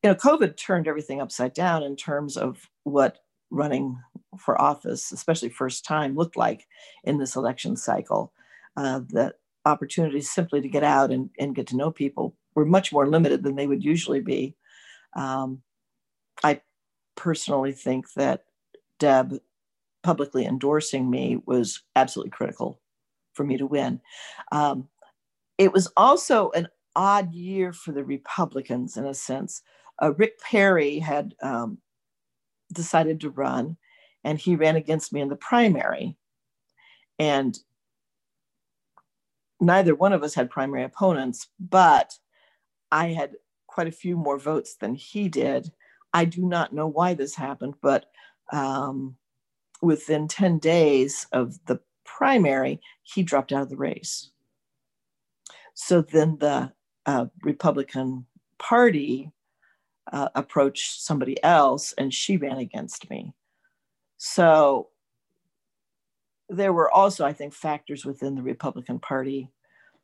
you 0.02 0.10
know, 0.10 0.16
COVID 0.16 0.56
turned 0.56 0.88
everything 0.88 1.20
upside 1.20 1.54
down 1.54 1.82
in 1.82 1.94
terms 1.94 2.36
of 2.36 2.68
what 2.84 3.18
running 3.50 3.98
for 4.38 4.60
office, 4.60 5.12
especially 5.12 5.50
first 5.50 5.84
time, 5.84 6.16
looked 6.16 6.36
like 6.36 6.66
in 7.04 7.18
this 7.18 7.36
election 7.36 7.76
cycle. 7.76 8.32
Uh, 8.76 9.00
the 9.08 9.34
opportunities 9.64 10.30
simply 10.30 10.60
to 10.60 10.68
get 10.68 10.82
out 10.82 11.12
and, 11.12 11.30
and 11.38 11.54
get 11.54 11.68
to 11.68 11.76
know 11.76 11.90
people 11.90 12.34
were 12.54 12.64
much 12.64 12.92
more 12.92 13.06
limited 13.06 13.42
than 13.42 13.54
they 13.54 13.66
would 13.66 13.84
usually 13.84 14.20
be. 14.20 14.56
Um, 15.14 15.62
I 16.42 16.62
personally 17.14 17.72
think 17.72 18.12
that 18.14 18.44
Deb 19.02 19.40
publicly 20.04 20.46
endorsing 20.46 21.10
me 21.10 21.42
was 21.44 21.82
absolutely 21.96 22.30
critical 22.30 22.80
for 23.34 23.42
me 23.42 23.56
to 23.56 23.66
win. 23.66 24.00
Um, 24.52 24.88
it 25.58 25.72
was 25.72 25.90
also 25.96 26.50
an 26.52 26.68
odd 26.94 27.34
year 27.34 27.72
for 27.72 27.90
the 27.90 28.04
Republicans 28.04 28.96
in 28.96 29.04
a 29.04 29.14
sense. 29.14 29.62
Uh, 30.00 30.14
Rick 30.14 30.40
Perry 30.40 31.00
had 31.00 31.34
um, 31.42 31.78
decided 32.72 33.20
to 33.20 33.30
run, 33.30 33.76
and 34.22 34.38
he 34.38 34.54
ran 34.54 34.76
against 34.76 35.12
me 35.12 35.20
in 35.20 35.28
the 35.28 35.36
primary. 35.36 36.16
And 37.18 37.58
neither 39.60 39.96
one 39.96 40.12
of 40.12 40.22
us 40.22 40.34
had 40.34 40.48
primary 40.48 40.84
opponents, 40.84 41.48
but 41.58 42.14
I 42.92 43.08
had 43.08 43.32
quite 43.66 43.88
a 43.88 43.92
few 43.92 44.16
more 44.16 44.38
votes 44.38 44.76
than 44.76 44.94
he 44.94 45.28
did. 45.28 45.72
I 46.12 46.24
do 46.24 46.46
not 46.46 46.72
know 46.72 46.86
why 46.86 47.14
this 47.14 47.34
happened, 47.34 47.74
but 47.82 48.06
um, 48.52 49.16
within 49.80 50.28
10 50.28 50.58
days 50.58 51.26
of 51.32 51.58
the 51.66 51.80
primary, 52.04 52.80
he 53.02 53.22
dropped 53.22 53.52
out 53.52 53.62
of 53.62 53.70
the 53.70 53.76
race. 53.76 54.30
So 55.74 56.02
then 56.02 56.36
the 56.38 56.72
uh, 57.06 57.26
Republican 57.42 58.26
Party 58.58 59.32
uh, 60.12 60.28
approached 60.34 61.02
somebody 61.02 61.42
else 61.42 61.94
and 61.96 62.12
she 62.12 62.36
ran 62.36 62.58
against 62.58 63.08
me. 63.10 63.32
So 64.18 64.88
there 66.48 66.72
were 66.72 66.90
also, 66.90 67.24
I 67.24 67.32
think, 67.32 67.54
factors 67.54 68.04
within 68.04 68.34
the 68.34 68.42
Republican 68.42 68.98
Party 68.98 69.48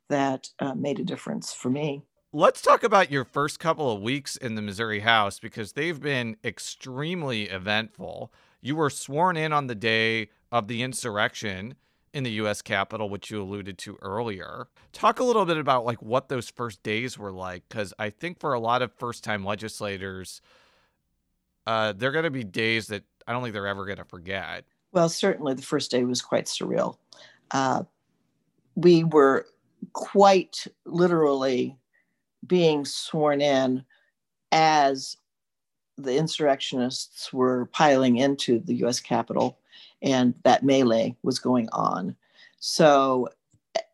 that 0.08 0.48
uh, 0.58 0.74
made 0.74 0.98
a 0.98 1.04
difference 1.04 1.52
for 1.52 1.68
me. 1.68 2.02
Let's 2.34 2.60
talk 2.60 2.82
about 2.82 3.10
your 3.10 3.24
first 3.24 3.58
couple 3.58 3.90
of 3.90 4.02
weeks 4.02 4.36
in 4.36 4.54
the 4.54 4.60
Missouri 4.60 5.00
House 5.00 5.38
because 5.38 5.72
they've 5.72 5.98
been 5.98 6.36
extremely 6.44 7.44
eventful. 7.44 8.30
You 8.60 8.76
were 8.76 8.90
sworn 8.90 9.38
in 9.38 9.50
on 9.50 9.66
the 9.66 9.74
day 9.74 10.28
of 10.52 10.68
the 10.68 10.82
insurrection 10.82 11.74
in 12.12 12.24
the 12.24 12.32
US 12.32 12.60
Capitol, 12.60 13.08
which 13.08 13.30
you 13.30 13.40
alluded 13.40 13.78
to 13.78 13.96
earlier. 14.02 14.68
Talk 14.92 15.20
a 15.20 15.24
little 15.24 15.46
bit 15.46 15.56
about 15.56 15.86
like 15.86 16.02
what 16.02 16.28
those 16.28 16.50
first 16.50 16.82
days 16.82 17.16
were 17.16 17.32
like, 17.32 17.66
because 17.66 17.94
I 17.98 18.10
think 18.10 18.38
for 18.38 18.52
a 18.52 18.60
lot 18.60 18.82
of 18.82 18.92
first 18.92 19.24
time 19.24 19.42
legislators, 19.42 20.42
uh, 21.66 21.94
they're 21.96 22.12
going 22.12 22.24
to 22.24 22.30
be 22.30 22.44
days 22.44 22.88
that 22.88 23.04
I 23.26 23.32
don't 23.32 23.42
think 23.42 23.54
they're 23.54 23.66
ever 23.66 23.86
going 23.86 23.96
to 23.96 24.04
forget. 24.04 24.66
Well, 24.92 25.08
certainly 25.08 25.54
the 25.54 25.62
first 25.62 25.90
day 25.90 26.04
was 26.04 26.20
quite 26.20 26.44
surreal. 26.44 26.98
Uh, 27.52 27.84
we 28.74 29.04
were 29.04 29.46
quite 29.94 30.66
literally 30.84 31.78
being 32.46 32.84
sworn 32.84 33.40
in 33.40 33.84
as 34.52 35.16
the 35.96 36.16
insurrectionists 36.16 37.32
were 37.32 37.66
piling 37.66 38.16
into 38.16 38.60
the 38.60 38.74
US 38.84 39.00
Capitol 39.00 39.58
and 40.00 40.34
that 40.44 40.62
melee 40.62 41.16
was 41.22 41.38
going 41.38 41.68
on. 41.72 42.16
So, 42.60 43.28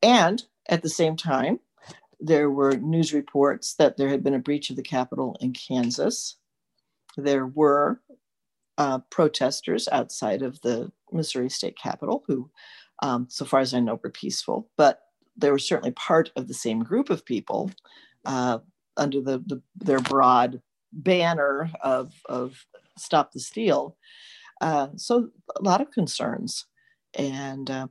and 0.03 0.43
at 0.69 0.83
the 0.83 0.89
same 0.89 1.17
time, 1.17 1.61
there 2.21 2.51
were 2.51 2.77
news 2.77 3.13
reports 3.13 3.75
that 3.75 3.97
there 3.97 4.09
had 4.09 4.23
been 4.23 4.35
a 4.35 4.39
breach 4.39 4.71
of 4.71 4.77
the 4.77 4.83
Capitol 4.83 5.37
in 5.41 5.53
Kansas. 5.53 6.37
There 7.17 7.47
were 7.47 8.01
uh, 8.79 9.01
protesters 9.11 9.89
outside 9.93 10.43
of 10.43 10.61
the 10.63 10.91
Missouri 11.13 11.51
State 11.51 11.77
Capitol 11.79 12.25
who, 12.27 12.51
um, 13.03 13.27
so 13.31 13.45
far 13.45 13.61
as 13.61 13.75
I 13.75 13.81
know, 13.81 14.01
were 14.03 14.11
peaceful, 14.11 14.69
but 14.77 15.01
they 15.37 15.51
were 15.51 15.59
certainly 15.59 15.93
part 15.93 16.31
of 16.37 16.49
the 16.49 16.55
same 16.55 16.83
group 16.83 17.11
of 17.11 17.25
people 17.25 17.71
uh, 18.25 18.59
under 18.97 19.21
the, 19.21 19.39
the, 19.47 19.63
their 19.77 20.01
broad 20.01 20.61
banner 20.93 21.71
of, 21.83 22.13
of 22.27 22.65
Stop 22.97 23.33
the 23.33 23.41
Steal. 23.41 23.97
Uh, 24.61 24.89
so 24.97 25.31
a 25.57 25.63
lot 25.63 25.81
of 25.81 25.91
concerns. 25.91 26.67
And 27.19 27.71
uh, 27.71 27.89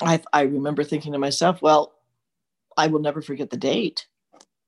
I, 0.00 0.20
I 0.32 0.42
remember 0.42 0.84
thinking 0.84 1.12
to 1.12 1.18
myself, 1.18 1.62
well, 1.62 1.94
I 2.76 2.88
will 2.88 3.00
never 3.00 3.22
forget 3.22 3.50
the 3.50 3.56
date 3.56 4.06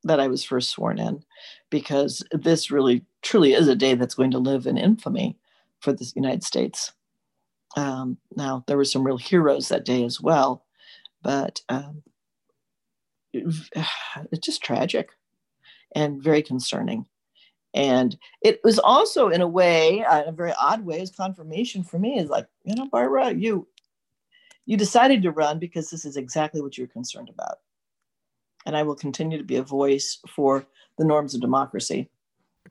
that 0.05 0.21
I 0.21 0.29
was 0.29 0.45
first 0.45 0.71
sworn 0.71 0.99
in 0.99 1.25
because 1.71 2.23
this 2.31 2.71
really 2.71 3.05
truly 3.23 3.53
is 3.53 3.69
a 3.69 3.75
day 3.75 3.95
that's 3.95 4.15
going 4.15 4.31
to 4.33 4.39
live 4.39 4.67
in 4.67 4.79
infamy 4.79 5.37
for 5.81 5.93
the 5.93 6.11
United 6.15 6.45
States. 6.45 6.93
Um, 7.77 8.19
now, 8.35 8.65
there 8.67 8.77
were 8.77 8.85
some 8.85 9.05
real 9.05 9.19
heroes 9.19 9.69
that 9.69 9.85
day 9.85 10.05
as 10.05 10.21
well, 10.21 10.65
but 11.23 11.61
um, 11.69 12.03
it's 14.33 14.47
just 14.47 14.63
tragic 14.63 15.11
and 15.95 16.23
very 16.23 16.43
concerning. 16.43 17.07
And 17.75 18.17
it 18.43 18.61
was 18.65 18.79
also, 18.79 19.29
in 19.29 19.43
a 19.43 19.49
way, 19.49 20.03
uh, 20.03 20.23
in 20.23 20.29
a 20.29 20.33
very 20.33 20.53
odd 20.59 20.85
way, 20.85 21.01
as 21.01 21.11
confirmation 21.11 21.85
for 21.85 21.99
me 21.99 22.19
is 22.19 22.31
like, 22.31 22.47
you 22.65 22.75
know, 22.75 22.89
Barbara, 22.91 23.33
you 23.33 23.69
you 24.65 24.77
decided 24.77 25.23
to 25.23 25.31
run 25.31 25.59
because 25.59 25.91
this 25.91 26.05
is 26.05 26.17
exactly 26.17 26.61
what 26.61 26.77
you're 26.77 26.89
concerned 26.89 27.29
about. 27.29 27.59
And 28.65 28.77
I 28.77 28.83
will 28.83 28.97
continue 28.97 29.39
to 29.39 29.45
be 29.45 29.57
a 29.57 29.63
voice 29.63 30.19
for 30.29 30.67
the 30.99 31.05
norms 31.05 31.35
of 31.35 31.41
democracy. 31.41 32.09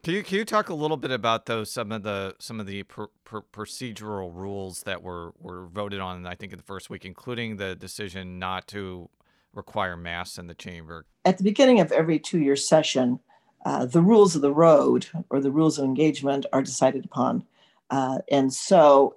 Can 0.03 0.13
you, 0.13 0.23
can 0.23 0.39
you 0.39 0.45
talk 0.45 0.67
a 0.67 0.73
little 0.73 0.97
bit 0.97 1.11
about 1.11 1.45
those 1.45 1.71
some 1.71 1.91
of 1.91 2.03
the 2.03 2.35
some 2.39 2.59
of 2.59 2.65
the 2.65 2.83
procedural 2.83 4.33
rules 4.33 4.83
that 4.83 5.01
were 5.01 5.33
were 5.39 5.67
voted 5.67 5.99
on 5.99 6.25
I 6.25 6.35
think 6.35 6.51
in 6.51 6.57
the 6.57 6.63
first 6.63 6.89
week, 6.89 7.05
including 7.05 7.57
the 7.57 7.75
decision 7.75 8.39
not 8.39 8.67
to 8.69 9.09
require 9.55 9.97
masks 9.97 10.37
in 10.37 10.47
the 10.47 10.53
chamber? 10.53 11.05
At 11.23 11.37
the 11.37 11.43
beginning 11.43 11.79
of 11.79 11.91
every 11.91 12.19
two 12.19 12.39
year 12.39 12.55
session, 12.55 13.19
uh, 13.65 13.85
the 13.85 14.01
rules 14.01 14.35
of 14.35 14.41
the 14.41 14.53
road 14.53 15.07
or 15.29 15.39
the 15.39 15.51
rules 15.51 15.79
of 15.79 15.85
engagement 15.85 16.45
are 16.53 16.61
decided 16.61 17.05
upon. 17.05 17.43
Uh, 17.89 18.19
and 18.31 18.53
so 18.53 19.15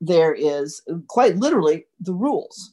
there 0.00 0.34
is 0.34 0.82
quite 1.08 1.36
literally 1.36 1.86
the 2.00 2.12
rules 2.12 2.72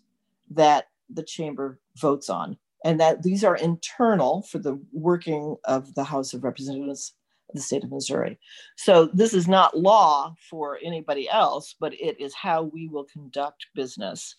that 0.49 0.87
the 1.09 1.23
chamber 1.23 1.79
votes 1.97 2.29
on, 2.29 2.57
and 2.83 2.99
that 2.99 3.23
these 3.23 3.43
are 3.43 3.55
internal 3.55 4.41
for 4.43 4.59
the 4.59 4.79
working 4.91 5.57
of 5.65 5.93
the 5.95 6.03
House 6.03 6.33
of 6.33 6.43
Representatives 6.43 7.13
of 7.49 7.55
the 7.55 7.61
state 7.61 7.83
of 7.83 7.91
Missouri. 7.91 8.39
So 8.77 9.07
this 9.13 9.33
is 9.33 9.47
not 9.47 9.77
law 9.77 10.35
for 10.49 10.79
anybody 10.83 11.29
else, 11.29 11.75
but 11.79 11.93
it 11.93 12.19
is 12.19 12.33
how 12.33 12.63
we 12.63 12.87
will 12.87 13.05
conduct 13.05 13.67
business. 13.75 14.35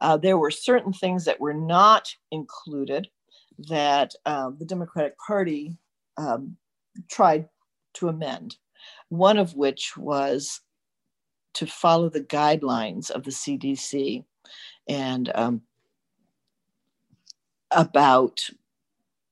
Uh, 0.00 0.16
there 0.16 0.38
were 0.38 0.50
certain 0.50 0.92
things 0.92 1.24
that 1.24 1.40
were 1.40 1.54
not 1.54 2.14
included 2.30 3.08
that 3.68 4.14
uh, 4.26 4.50
the 4.58 4.64
Democratic 4.64 5.16
Party 5.18 5.76
um, 6.16 6.56
tried 7.08 7.48
to 7.94 8.08
amend, 8.08 8.56
one 9.08 9.38
of 9.38 9.54
which 9.54 9.96
was 9.96 10.60
to 11.54 11.66
follow 11.66 12.08
the 12.08 12.20
guidelines 12.20 13.10
of 13.10 13.24
the 13.24 13.30
CDC 13.30 14.24
and 14.88 15.32
um, 15.34 15.62
about 17.70 18.48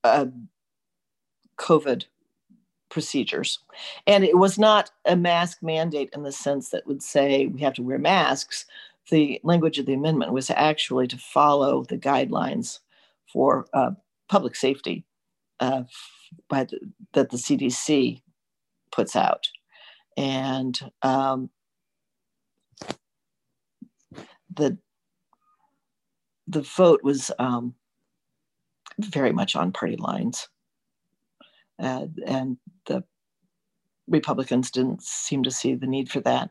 uh, 0.03 0.26
COVID 1.59 2.05
procedures. 2.88 3.59
And 4.07 4.25
it 4.25 4.38
was 4.38 4.59
not 4.59 4.91
a 5.05 5.17
mask 5.17 5.62
mandate 5.62 6.11
in 6.15 6.23
the 6.23 6.33
sense 6.33 6.71
that 6.71 6.87
would 6.87 7.03
say 7.03 7.47
we 7.47 7.61
have 7.61 7.75
to 7.75 7.83
wear 7.83 7.99
masks. 7.99 8.67
The 9.10 9.40
language 9.44 9.78
of 9.78 9.86
the 9.86 9.94
amendment 9.94 10.32
was 10.32 10.50
actually 10.50 11.06
to 11.08 11.16
follow 11.16 11.84
the 11.84 11.98
guidelines 11.98 12.80
for 13.32 13.66
uh, 13.72 13.92
public 14.28 14.56
safety 14.56 15.04
uh, 15.60 15.84
by 16.48 16.64
the, 16.64 16.80
that 17.12 17.30
the 17.30 17.36
CDC 17.36 18.20
puts 18.90 19.14
out, 19.14 19.48
and 20.16 20.78
um, 21.02 21.50
the 24.52 24.78
the 26.48 26.62
vote 26.62 27.02
was 27.02 27.30
um, 27.38 27.75
very 28.98 29.32
much 29.32 29.56
on 29.56 29.72
party 29.72 29.96
lines, 29.96 30.48
uh, 31.78 32.06
and 32.26 32.56
the 32.86 33.04
Republicans 34.08 34.70
didn't 34.70 35.02
seem 35.02 35.42
to 35.42 35.50
see 35.50 35.75
the 35.75 35.86
need 35.86 36.10
for 36.10 36.20
that. 36.20 36.50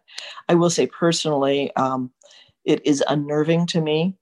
I 0.50 0.56
will 0.56 0.70
say 0.70 0.88
personally, 0.88 1.74
um, 1.76 2.12
it 2.66 2.86
is 2.86 3.04
unnerving 3.08 3.68
to 3.68 3.82
me 3.82 4.18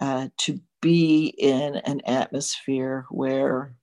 uh, 0.00 0.28
to 0.38 0.60
be 0.80 1.34
in 1.38 1.76
an 1.76 2.00
atmosphere 2.06 3.06
where 3.10 3.74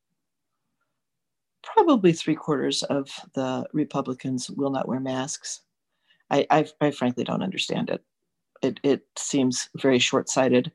probably 1.64 2.14
three 2.14 2.36
quarters 2.36 2.84
of 2.84 3.10
the 3.34 3.66
Republicans 3.74 4.50
will 4.50 4.70
not 4.70 4.88
wear 4.88 5.00
masks. 5.00 5.62
I, 6.30 6.48
I, 6.50 6.66
I 6.80 6.92
frankly 6.92 7.24
don't 7.24 7.44
understand 7.44 7.90
it. 7.90 8.04
It, 8.62 8.80
it 8.84 9.06
seems 9.18 9.70
very 9.76 10.00
short 10.00 10.30
sighted 10.30 10.72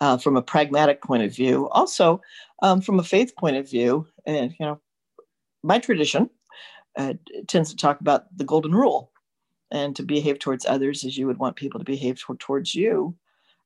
uh, 0.00 0.16
from 0.16 0.36
a 0.36 0.42
pragmatic 0.42 1.02
point 1.02 1.22
of 1.22 1.34
view. 1.34 1.68
Also, 1.70 2.20
um, 2.62 2.80
from 2.80 2.98
a 2.98 3.04
faith 3.04 3.34
point 3.36 3.56
of 3.56 3.70
view, 3.70 4.06
and 4.26 4.52
you 4.58 4.66
know, 4.66 4.80
my 5.62 5.78
tradition 5.78 6.28
uh, 6.98 7.14
tends 7.46 7.70
to 7.70 7.76
talk 7.76 8.00
about 8.00 8.36
the 8.36 8.44
golden 8.44 8.72
rule 8.72 9.11
and 9.72 9.96
to 9.96 10.02
behave 10.04 10.38
towards 10.38 10.66
others 10.66 11.04
as 11.04 11.18
you 11.18 11.26
would 11.26 11.38
want 11.38 11.56
people 11.56 11.80
to 11.80 11.84
behave 11.84 12.22
towards 12.38 12.74
you. 12.74 13.16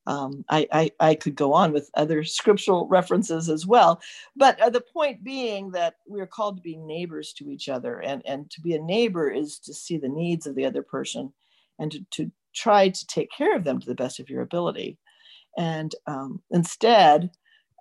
Um, 0.07 0.45
I, 0.49 0.69
I, 0.73 0.91
I, 1.01 1.15
could 1.17 1.35
go 1.35 1.53
on 1.53 1.73
with 1.73 1.91
other 1.95 2.23
scriptural 2.23 2.87
references 2.87 3.49
as 3.49 3.67
well. 3.67 4.01
But 4.37 4.61
uh, 4.61 4.71
the 4.71 4.81
point 4.81 5.25
being 5.25 5.73
that 5.73 5.95
we're 6.07 6.29
called 6.29 6.59
to 6.59 6.63
be 6.63 6.77
neighbors 6.77 7.33
to 7.35 7.51
each 7.51 7.69
other. 7.69 7.99
And, 7.99 8.23
and 8.25 8.49
to 8.53 8.61
be 8.61 8.77
a 8.77 8.81
neighbor 8.81 9.29
is 9.29 9.59
to 9.59 9.75
see 9.75 9.99
the 9.99 10.09
needs 10.09 10.47
of 10.47 10.55
the 10.55 10.65
other 10.65 10.83
person 10.83 11.33
and 11.81 11.91
to, 11.91 12.07
to 12.13 12.31
try 12.55 12.89
to 12.89 13.07
take 13.09 13.31
care 13.37 13.57
of 13.57 13.65
them 13.65 13.81
to 13.81 13.87
the 13.87 13.97
best 13.97 14.21
of 14.21 14.31
your 14.31 14.43
ability. 14.43 14.97
And 15.59 15.93
um, 16.07 16.41
instead, 16.53 17.31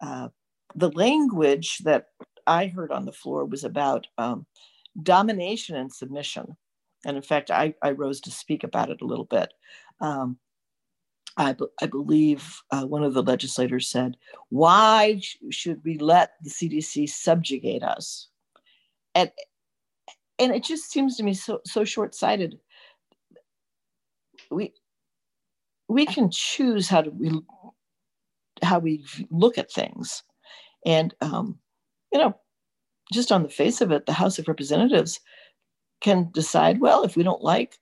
uh, 0.01 0.29
the 0.74 0.89
language 0.91 1.77
that 1.84 2.08
I 2.48 2.65
heard 2.67 2.91
on 2.91 3.05
the 3.05 3.13
floor 3.13 3.46
was 3.46 3.63
about 3.63 4.08
um, 4.17 4.48
domination 5.03 5.75
and 5.75 5.94
submission. 5.94 6.58
And 7.06 7.16
in 7.16 7.24
fact, 7.24 7.52
I, 7.52 7.76
I 7.82 7.92
rose 7.92 8.20
to 8.22 8.32
speak 8.32 8.64
about 8.64 8.90
it 8.90 9.02
a 9.02 9.06
little 9.06 9.26
bit. 9.26 9.54
Um, 10.02 10.38
I, 11.38 11.56
I 11.82 11.86
believe 11.86 12.62
uh, 12.72 12.86
one 12.86 13.04
of 13.04 13.14
the 13.14 13.24
legislators 13.24 13.88
said, 13.90 14.18
Why 14.50 15.20
sh- 15.22 15.38
should 15.52 15.82
we 15.86 15.98
let 16.00 16.32
the 16.42 16.50
CDC 16.50 17.10
subjugate 17.10 17.84
us? 17.84 18.28
And, 19.14 19.32
and 20.40 20.54
it 20.54 20.64
just 20.64 20.92
seems 20.92 21.16
to 21.18 21.24
me 21.24 21.34
so, 21.34 21.62
so 21.66 21.84
short 21.84 22.16
sighted. 22.16 22.58
We, 24.50 24.74
we 25.88 26.06
can 26.06 26.30
choose 26.32 26.88
how 26.90 27.04
we, 27.04 27.32
how 28.64 28.80
we 28.80 29.06
look 29.30 29.58
at 29.58 29.72
things. 29.72 30.24
And, 30.86 31.14
um, 31.22 31.60
you 32.12 32.20
know, 32.20 32.36
just 33.14 33.32
on 33.32 33.44
the 33.44 33.50
face 33.50 33.82
of 33.82 33.92
it, 33.92 34.06
the 34.06 34.14
House 34.14 34.40
of 34.40 34.48
Representatives 34.48 35.20
can 36.02 36.30
decide, 36.34 36.80
well, 36.80 37.04
if 37.04 37.16
we 37.16 37.24
don't 37.24 37.44
like 37.44 37.80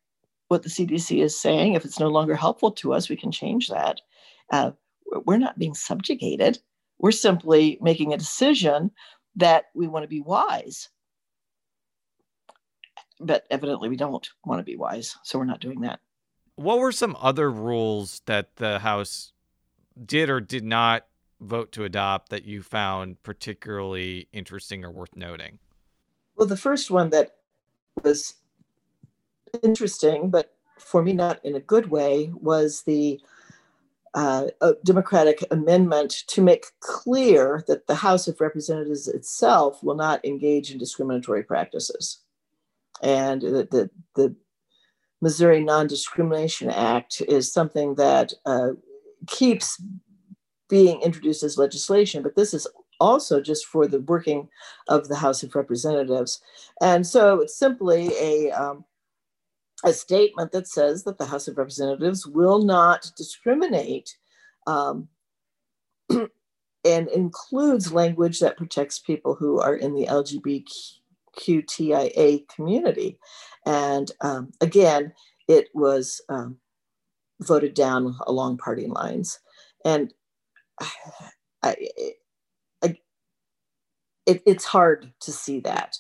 what 0.53 0.63
the 0.63 0.70
CDC 0.70 1.22
is 1.22 1.38
saying. 1.38 1.74
If 1.74 1.84
it's 1.84 2.00
no 2.00 2.10
longer 2.10 2.36
helpful 2.36 2.72
to 2.74 2.93
us, 2.93 3.10
we 3.10 3.15
can 3.15 3.32
change 3.32 3.70
that. 3.70 4.01
Uh, 4.51 4.72
we're 5.25 5.38
not 5.38 5.58
being 5.58 5.74
subjugated. 5.74 6.60
We're 7.00 7.12
simply 7.12 7.79
making 7.82 8.13
a 8.13 8.17
decision 8.17 8.91
that 9.36 9.65
we 9.74 9.88
want 9.88 10.03
to 10.03 10.08
be 10.08 10.22
wise. 10.22 10.89
But 13.20 13.46
evidently, 13.50 13.89
we 13.89 13.96
don't 13.96 14.12
want 14.46 14.60
to 14.60 14.63
be 14.63 14.75
wise. 14.75 15.15
So 15.24 15.39
we're 15.39 15.46
not 15.46 15.60
doing 15.60 15.82
that. 15.82 16.00
What 16.55 16.79
were 16.79 16.91
some 16.91 17.17
other 17.20 17.50
rules 17.50 18.22
that 18.27 18.58
the 18.58 18.79
House 18.79 19.34
did 20.05 20.29
or 20.29 20.39
did 20.39 20.63
not 20.63 21.08
vote 21.41 21.72
to 21.74 21.84
adopt 21.84 22.29
that 22.29 22.46
you 22.46 22.62
found 22.62 23.22
particularly 23.24 24.27
interesting 24.32 24.86
or 24.86 24.91
worth 24.91 25.15
noting? 25.15 25.58
Well, 26.36 26.48
the 26.48 26.58
first 26.58 26.91
one 26.91 27.10
that 27.10 27.38
was 28.01 28.35
interesting, 29.62 30.29
but 30.29 30.53
for 30.79 31.03
me, 31.03 31.13
not 31.13 31.43
in 31.45 31.55
a 31.55 31.59
good 31.59 31.89
way, 31.89 32.31
was 32.33 32.83
the 32.83 33.19
uh, 34.13 34.47
Democratic 34.83 35.43
amendment 35.51 36.23
to 36.27 36.41
make 36.41 36.65
clear 36.79 37.63
that 37.67 37.88
the 37.88 37.95
House 37.95 38.27
of 38.27 38.39
Representatives 38.39 39.07
itself 39.07 39.83
will 39.83 39.95
not 39.95 40.23
engage 40.23 40.71
in 40.71 40.77
discriminatory 40.77 41.43
practices. 41.43 42.19
And 43.01 43.41
the, 43.41 43.67
the, 43.71 43.89
the 44.15 44.35
Missouri 45.22 45.63
Non 45.63 45.87
Discrimination 45.87 46.70
Act 46.70 47.22
is 47.27 47.51
something 47.51 47.96
that 47.96 48.33
uh, 48.46 48.72
keeps 49.27 49.81
being 50.70 51.01
introduced 51.01 51.44
as 51.44 51.57
legislation, 51.57 52.24
but 52.24 52.35
this 52.35 52.53
is 52.53 52.68
also 53.03 53.42
just 53.42 53.66
for 53.66 53.85
the 53.87 54.00
working 54.00 54.48
of 54.87 55.09
the 55.09 55.18
House 55.18 55.44
of 55.44 55.53
Representatives. 55.55 56.42
And 56.81 57.05
so 57.05 57.42
it's 57.42 57.57
simply 57.57 58.11
a 58.20 58.51
um, 58.51 58.85
a 59.83 59.92
statement 59.92 60.53
that 60.53 60.68
says 60.68 61.03
that 61.03 61.18
the 61.18 61.25
House 61.25 61.48
of 61.50 61.57
Representatives 61.57 62.25
will 62.25 62.63
not 62.63 63.11
discriminate 63.18 64.16
um, 64.66 65.09
and 66.09 67.09
includes 67.09 67.92
language 67.92 68.39
that 68.39 68.55
protects 68.55 69.00
people 69.00 69.35
who 69.35 69.59
are 69.59 69.75
in 69.75 69.94
the 69.94 70.05
LGBTQIA 71.37 72.48
community. 72.48 73.20
And 73.66 74.09
um, 74.22 74.53
again, 74.61 75.11
it 75.50 75.68
was 75.74 76.22
um, 76.29 76.59
voted 77.42 77.74
down 77.74 78.16
along 78.25 78.57
party 78.59 78.87
lines. 78.87 79.39
And 79.83 80.13
I, 81.61 81.75
I, 81.98 82.13
it, 84.25 84.42
it's 84.46 84.66
hard 84.66 85.12
to 85.22 85.31
see 85.31 85.59
that. 85.62 85.98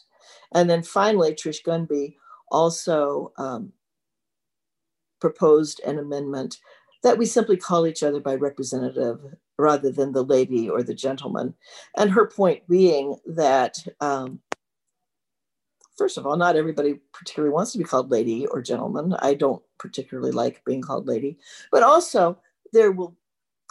And 0.53 0.69
then 0.69 0.83
finally, 0.83 1.33
Trish 1.33 1.63
Gunby 1.63 2.15
also 2.49 3.33
um, 3.37 3.73
proposed 5.19 5.81
an 5.85 5.99
amendment 5.99 6.59
that 7.01 7.17
we 7.17 7.25
simply 7.25 7.57
call 7.57 7.85
each 7.85 8.03
other 8.03 8.19
by 8.19 8.35
representative 8.35 9.19
rather 9.57 9.91
than 9.91 10.11
the 10.11 10.23
lady 10.23 10.69
or 10.69 10.83
the 10.83 10.93
gentleman. 10.93 11.53
And 11.97 12.11
her 12.11 12.27
point 12.27 12.67
being 12.67 13.17
that, 13.25 13.77
um, 13.99 14.39
first 15.97 16.17
of 16.17 16.25
all, 16.25 16.37
not 16.37 16.55
everybody 16.55 16.99
particularly 17.13 17.53
wants 17.53 17.71
to 17.73 17.77
be 17.77 17.83
called 17.83 18.09
lady 18.09 18.45
or 18.47 18.61
gentleman. 18.61 19.15
I 19.19 19.33
don't 19.33 19.61
particularly 19.77 20.31
like 20.31 20.63
being 20.65 20.81
called 20.81 21.07
lady, 21.07 21.37
but 21.71 21.83
also 21.83 22.39
there 22.71 22.91
will 22.91 23.15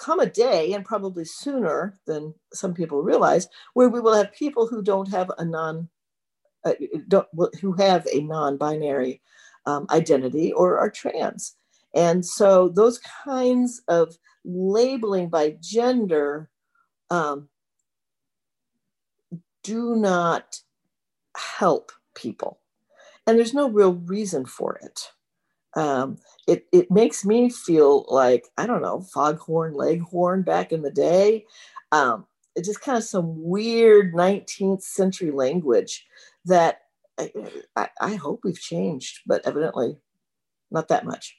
come 0.02 0.20
a 0.20 0.26
day, 0.26 0.72
and 0.72 0.84
probably 0.84 1.24
sooner 1.24 1.98
than 2.06 2.34
some 2.52 2.74
people 2.74 3.02
realize, 3.02 3.48
where 3.74 3.88
we 3.88 4.00
will 4.00 4.14
have 4.14 4.32
people 4.32 4.66
who 4.66 4.82
don't 4.82 5.08
have 5.08 5.30
a 5.38 5.44
non 5.44 5.88
uh, 6.64 6.74
don't, 7.08 7.26
who 7.60 7.72
have 7.72 8.06
a 8.12 8.20
non-binary 8.20 9.20
um, 9.66 9.86
identity 9.90 10.52
or 10.52 10.78
are 10.78 10.90
trans. 10.90 11.56
And 11.94 12.24
so 12.24 12.68
those 12.68 13.00
kinds 13.24 13.82
of 13.88 14.16
labeling 14.44 15.28
by 15.28 15.56
gender 15.60 16.50
um, 17.10 17.48
do 19.62 19.96
not 19.96 20.60
help 21.36 21.92
people. 22.14 22.60
And 23.26 23.38
there's 23.38 23.54
no 23.54 23.68
real 23.68 23.94
reason 23.94 24.46
for 24.46 24.78
it. 24.82 25.12
Um, 25.74 26.18
it, 26.46 26.66
it 26.72 26.90
makes 26.90 27.24
me 27.24 27.48
feel 27.48 28.04
like, 28.08 28.44
I 28.58 28.66
don't 28.66 28.82
know, 28.82 29.00
foghorn, 29.00 29.74
leghorn 29.74 30.42
back 30.42 30.72
in 30.72 30.82
the 30.82 30.90
day. 30.90 31.46
Um, 31.92 32.26
it's 32.54 32.68
just 32.68 32.82
kind 32.82 32.98
of 32.98 33.04
some 33.04 33.34
weird 33.42 34.12
19th 34.12 34.82
century 34.82 35.30
language 35.30 36.06
that 36.44 36.80
I, 37.18 37.88
I, 38.00 38.14
hope 38.14 38.40
we've 38.42 38.60
changed, 38.60 39.20
but 39.26 39.46
evidently 39.46 39.96
not 40.70 40.88
that 40.88 41.04
much. 41.04 41.36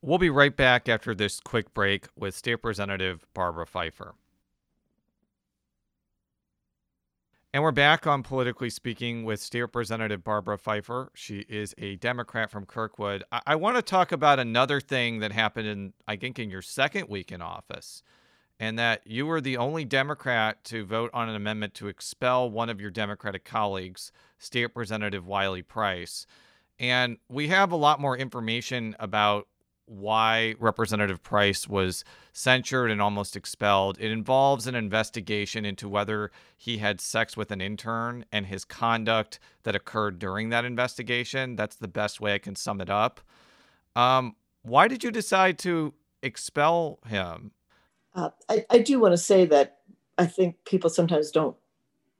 We'll 0.00 0.18
be 0.18 0.30
right 0.30 0.56
back 0.56 0.88
after 0.88 1.14
this 1.14 1.40
quick 1.40 1.74
break 1.74 2.06
with 2.16 2.34
State 2.34 2.54
Representative 2.54 3.26
Barbara 3.34 3.66
Phifer. 3.66 4.12
And 7.54 7.62
we're 7.62 7.72
back 7.72 8.06
on 8.06 8.22
Politically 8.22 8.68
Speaking 8.68 9.24
with 9.24 9.40
State 9.40 9.62
Representative 9.62 10.22
Barbara 10.22 10.58
Phifer. 10.58 11.08
She 11.14 11.46
is 11.48 11.74
a 11.78 11.96
Democrat 11.96 12.50
from 12.50 12.66
Kirkwood. 12.66 13.24
I, 13.32 13.40
I 13.46 13.54
want 13.56 13.76
to 13.76 13.82
talk 13.82 14.12
about 14.12 14.38
another 14.38 14.82
thing 14.82 15.20
that 15.20 15.32
happened 15.32 15.66
in, 15.66 15.94
I 16.06 16.16
think, 16.16 16.38
in 16.38 16.50
your 16.50 16.60
second 16.60 17.08
week 17.08 17.32
in 17.32 17.40
office 17.40 18.02
and 18.60 18.78
that 18.78 19.06
you 19.06 19.24
were 19.24 19.40
the 19.40 19.56
only 19.56 19.86
Democrat 19.86 20.62
to 20.64 20.84
vote 20.84 21.10
on 21.14 21.30
an 21.30 21.36
amendment 21.36 21.72
to 21.74 21.88
expel 21.88 22.50
one 22.50 22.68
of 22.68 22.82
your 22.82 22.90
Democratic 22.90 23.46
colleagues, 23.46 24.12
State 24.38 24.64
Representative 24.64 25.26
Wiley 25.26 25.62
Price. 25.62 26.26
And 26.78 27.16
we 27.30 27.48
have 27.48 27.72
a 27.72 27.76
lot 27.76 27.98
more 27.98 28.16
information 28.16 28.94
about 28.98 29.48
why 29.88 30.54
Representative 30.58 31.22
Price 31.22 31.66
was 31.66 32.04
censured 32.32 32.90
and 32.90 33.00
almost 33.00 33.36
expelled. 33.36 33.98
It 33.98 34.10
involves 34.10 34.66
an 34.66 34.74
investigation 34.74 35.64
into 35.64 35.88
whether 35.88 36.30
he 36.56 36.78
had 36.78 37.00
sex 37.00 37.36
with 37.36 37.50
an 37.50 37.60
intern 37.60 38.24
and 38.30 38.46
his 38.46 38.64
conduct 38.64 39.38
that 39.62 39.74
occurred 39.74 40.18
during 40.18 40.50
that 40.50 40.64
investigation. 40.64 41.56
That's 41.56 41.76
the 41.76 41.88
best 41.88 42.20
way 42.20 42.34
I 42.34 42.38
can 42.38 42.54
sum 42.54 42.80
it 42.80 42.90
up. 42.90 43.20
Um, 43.96 44.36
why 44.62 44.88
did 44.88 45.02
you 45.02 45.10
decide 45.10 45.58
to 45.60 45.94
expel 46.22 47.00
him? 47.06 47.52
Uh, 48.14 48.30
I, 48.48 48.66
I 48.70 48.78
do 48.78 49.00
want 49.00 49.12
to 49.12 49.18
say 49.18 49.46
that 49.46 49.78
I 50.18 50.26
think 50.26 50.56
people 50.64 50.90
sometimes 50.90 51.30
don't 51.30 51.56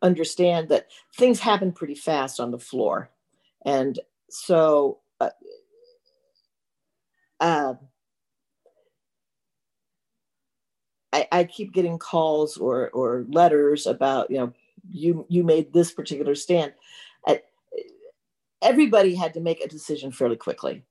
understand 0.02 0.68
that 0.68 0.86
things 1.16 1.40
happen 1.40 1.72
pretty 1.72 1.94
fast 1.94 2.40
on 2.40 2.50
the 2.50 2.58
floor. 2.58 3.10
And 3.64 3.98
so 4.30 4.98
uh, 5.20 5.30
uh, 7.40 7.74
I, 11.12 11.28
I 11.32 11.44
keep 11.44 11.72
getting 11.72 11.98
calls 11.98 12.56
or, 12.56 12.90
or 12.90 13.24
letters 13.28 13.86
about, 13.86 14.30
you 14.30 14.38
know, 14.38 14.52
you, 14.90 15.26
you 15.28 15.42
made 15.44 15.72
this 15.72 15.92
particular 15.92 16.34
stand. 16.34 16.72
everybody 18.60 19.14
had 19.14 19.34
to 19.34 19.40
make 19.40 19.60
a 19.60 19.68
decision 19.68 20.10
fairly 20.10 20.36
quickly. 20.36 20.84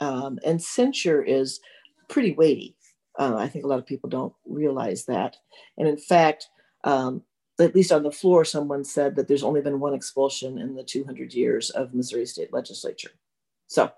Um, 0.00 0.38
and 0.44 0.62
censure 0.62 1.22
is 1.22 1.60
pretty 2.08 2.32
weighty. 2.32 2.76
Uh, 3.18 3.36
I 3.36 3.48
think 3.48 3.64
a 3.64 3.68
lot 3.68 3.78
of 3.78 3.86
people 3.86 4.10
don't 4.10 4.34
realize 4.44 5.06
that. 5.06 5.36
And 5.78 5.88
in 5.88 5.96
fact, 5.96 6.48
um, 6.84 7.22
at 7.58 7.74
least 7.74 7.92
on 7.92 8.02
the 8.02 8.10
floor, 8.10 8.44
someone 8.44 8.84
said 8.84 9.16
that 9.16 9.28
there's 9.28 9.42
only 9.42 9.62
been 9.62 9.80
one 9.80 9.94
expulsion 9.94 10.58
in 10.58 10.74
the 10.74 10.84
200 10.84 11.32
years 11.32 11.70
of 11.70 11.94
Missouri 11.94 12.26
State 12.26 12.52
Legislature. 12.52 13.12
So 13.66 13.90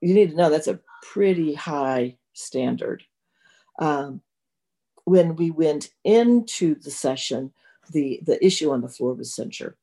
you 0.00 0.14
need 0.14 0.30
to 0.30 0.36
know 0.36 0.50
that's 0.50 0.66
a 0.66 0.80
pretty 1.02 1.54
high 1.54 2.16
standard. 2.32 3.02
Um, 3.78 4.22
when 5.04 5.36
we 5.36 5.50
went 5.50 5.90
into 6.04 6.74
the 6.74 6.90
session, 6.90 7.52
the, 7.92 8.20
the 8.24 8.44
issue 8.44 8.70
on 8.70 8.82
the 8.82 8.88
floor 8.88 9.14
was 9.14 9.34
censure. 9.34 9.76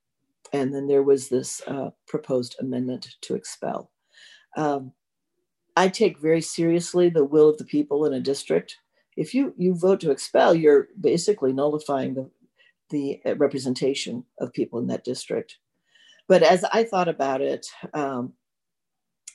And 0.53 0.73
then 0.73 0.87
there 0.87 1.03
was 1.03 1.29
this 1.29 1.61
uh, 1.67 1.89
proposed 2.07 2.55
amendment 2.59 3.15
to 3.21 3.35
expel. 3.35 3.91
Um, 4.55 4.93
I 5.75 5.89
take 5.89 6.19
very 6.19 6.41
seriously 6.41 7.09
the 7.09 7.25
will 7.25 7.49
of 7.49 7.57
the 7.57 7.65
people 7.65 8.05
in 8.05 8.13
a 8.13 8.19
district. 8.19 8.77
If 9.17 9.33
you, 9.33 9.53
you 9.57 9.75
vote 9.75 9.99
to 10.01 10.11
expel, 10.11 10.53
you're 10.53 10.87
basically 10.99 11.51
nullifying 11.51 12.13
the, 12.13 12.29
the 12.89 13.21
representation 13.37 14.23
of 14.39 14.53
people 14.53 14.79
in 14.79 14.87
that 14.87 15.03
district. 15.03 15.57
But 16.27 16.43
as 16.43 16.63
I 16.63 16.83
thought 16.83 17.07
about 17.07 17.41
it, 17.41 17.67
um, 17.93 18.33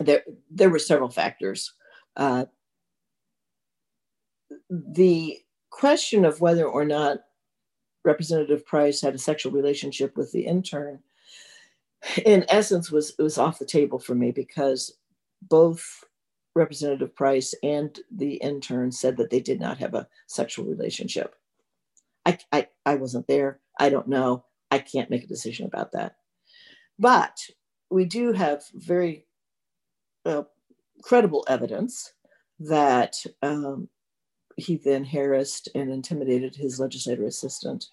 there, 0.00 0.22
there 0.50 0.70
were 0.70 0.78
several 0.78 1.10
factors. 1.10 1.72
Uh, 2.16 2.46
the 4.68 5.38
question 5.70 6.24
of 6.24 6.40
whether 6.40 6.66
or 6.66 6.84
not 6.84 7.20
Representative 8.04 8.64
Price 8.66 9.00
had 9.00 9.14
a 9.14 9.18
sexual 9.18 9.52
relationship 9.52 10.16
with 10.16 10.32
the 10.32 10.46
intern, 10.46 11.00
in 12.24 12.44
essence, 12.48 12.90
was 12.90 13.14
was 13.18 13.36
off 13.36 13.58
the 13.58 13.66
table 13.66 13.98
for 13.98 14.14
me 14.14 14.30
because 14.30 14.96
both 15.42 16.04
Representative 16.54 17.14
Price 17.14 17.54
and 17.62 17.98
the 18.10 18.34
intern 18.36 18.90
said 18.90 19.16
that 19.18 19.30
they 19.30 19.40
did 19.40 19.60
not 19.60 19.78
have 19.78 19.94
a 19.94 20.08
sexual 20.26 20.64
relationship. 20.64 21.36
I, 22.26 22.38
I, 22.52 22.68
I 22.86 22.94
wasn't 22.96 23.26
there. 23.26 23.60
I 23.78 23.88
don't 23.88 24.08
know. 24.08 24.44
I 24.70 24.78
can't 24.78 25.10
make 25.10 25.24
a 25.24 25.28
decision 25.28 25.66
about 25.66 25.92
that. 25.92 26.16
But 26.98 27.38
we 27.90 28.04
do 28.04 28.32
have 28.32 28.62
very 28.74 29.26
uh, 30.24 30.42
credible 31.02 31.44
evidence 31.48 32.12
that 32.58 33.16
um, 33.42 33.88
he 34.56 34.76
then 34.76 35.04
harassed 35.04 35.68
and 35.74 35.90
intimidated 35.90 36.54
his 36.54 36.78
legislator 36.78 37.24
assistant 37.24 37.86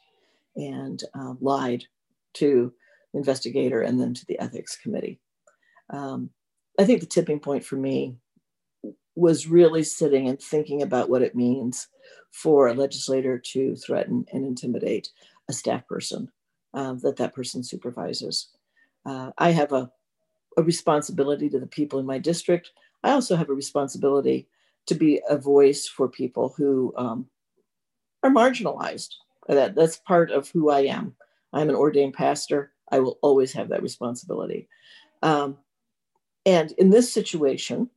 and 0.55 1.03
uh, 1.17 1.33
lied 1.39 1.85
to 2.33 2.73
the 3.13 3.19
investigator 3.19 3.81
and 3.81 3.99
then 3.99 4.13
to 4.13 4.25
the 4.25 4.39
ethics 4.39 4.75
committee. 4.75 5.19
Um, 5.89 6.29
I 6.79 6.85
think 6.85 6.99
the 6.99 7.07
tipping 7.07 7.39
point 7.39 7.63
for 7.63 7.75
me 7.75 8.17
was 9.15 9.47
really 9.47 9.83
sitting 9.83 10.27
and 10.27 10.39
thinking 10.39 10.81
about 10.81 11.09
what 11.09 11.23
it 11.23 11.35
means 11.35 11.87
for 12.31 12.67
a 12.67 12.73
legislator 12.73 13.39
to 13.39 13.75
threaten 13.75 14.25
and 14.31 14.45
intimidate 14.45 15.09
a 15.49 15.53
staff 15.53 15.87
person 15.87 16.29
um, 16.73 16.99
that 16.99 17.17
that 17.17 17.33
person 17.33 17.63
supervises. 17.63 18.49
Uh, 19.05 19.31
I 19.37 19.51
have 19.51 19.71
a, 19.71 19.89
a 20.57 20.63
responsibility 20.63 21.49
to 21.49 21.59
the 21.59 21.67
people 21.67 21.99
in 21.99 22.05
my 22.05 22.17
district. 22.17 22.71
I 23.03 23.11
also 23.11 23.35
have 23.35 23.49
a 23.49 23.53
responsibility 23.53 24.47
to 24.87 24.95
be 24.95 25.21
a 25.29 25.37
voice 25.37 25.87
for 25.87 26.07
people 26.07 26.53
who 26.57 26.93
um, 26.97 27.27
are 28.23 28.31
marginalized. 28.31 29.09
That, 29.47 29.75
that's 29.75 29.97
part 29.97 30.31
of 30.31 30.49
who 30.49 30.69
I 30.69 30.81
am. 30.81 31.15
I'm 31.53 31.69
an 31.69 31.75
ordained 31.75 32.13
pastor. 32.13 32.73
I 32.91 32.99
will 32.99 33.17
always 33.21 33.53
have 33.53 33.69
that 33.69 33.81
responsibility. 33.81 34.67
Um, 35.21 35.57
and 36.45 36.71
in 36.73 36.89
this 36.89 37.13
situation, 37.13 37.89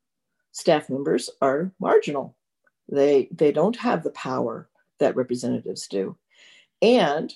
staff 0.52 0.90
members 0.90 1.30
are 1.40 1.72
marginal. 1.80 2.36
They, 2.90 3.28
they 3.32 3.52
don't 3.52 3.76
have 3.76 4.02
the 4.02 4.10
power 4.10 4.68
that 4.98 5.16
representatives 5.16 5.86
do. 5.88 6.16
And 6.82 7.32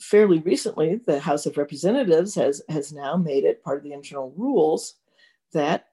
fairly 0.00 0.40
recently, 0.40 1.00
the 1.06 1.20
House 1.20 1.46
of 1.46 1.56
Representatives 1.56 2.34
has, 2.34 2.62
has 2.68 2.92
now 2.92 3.16
made 3.16 3.44
it 3.44 3.62
part 3.62 3.78
of 3.78 3.84
the 3.84 3.92
internal 3.92 4.32
rules 4.36 4.94
that 5.52 5.88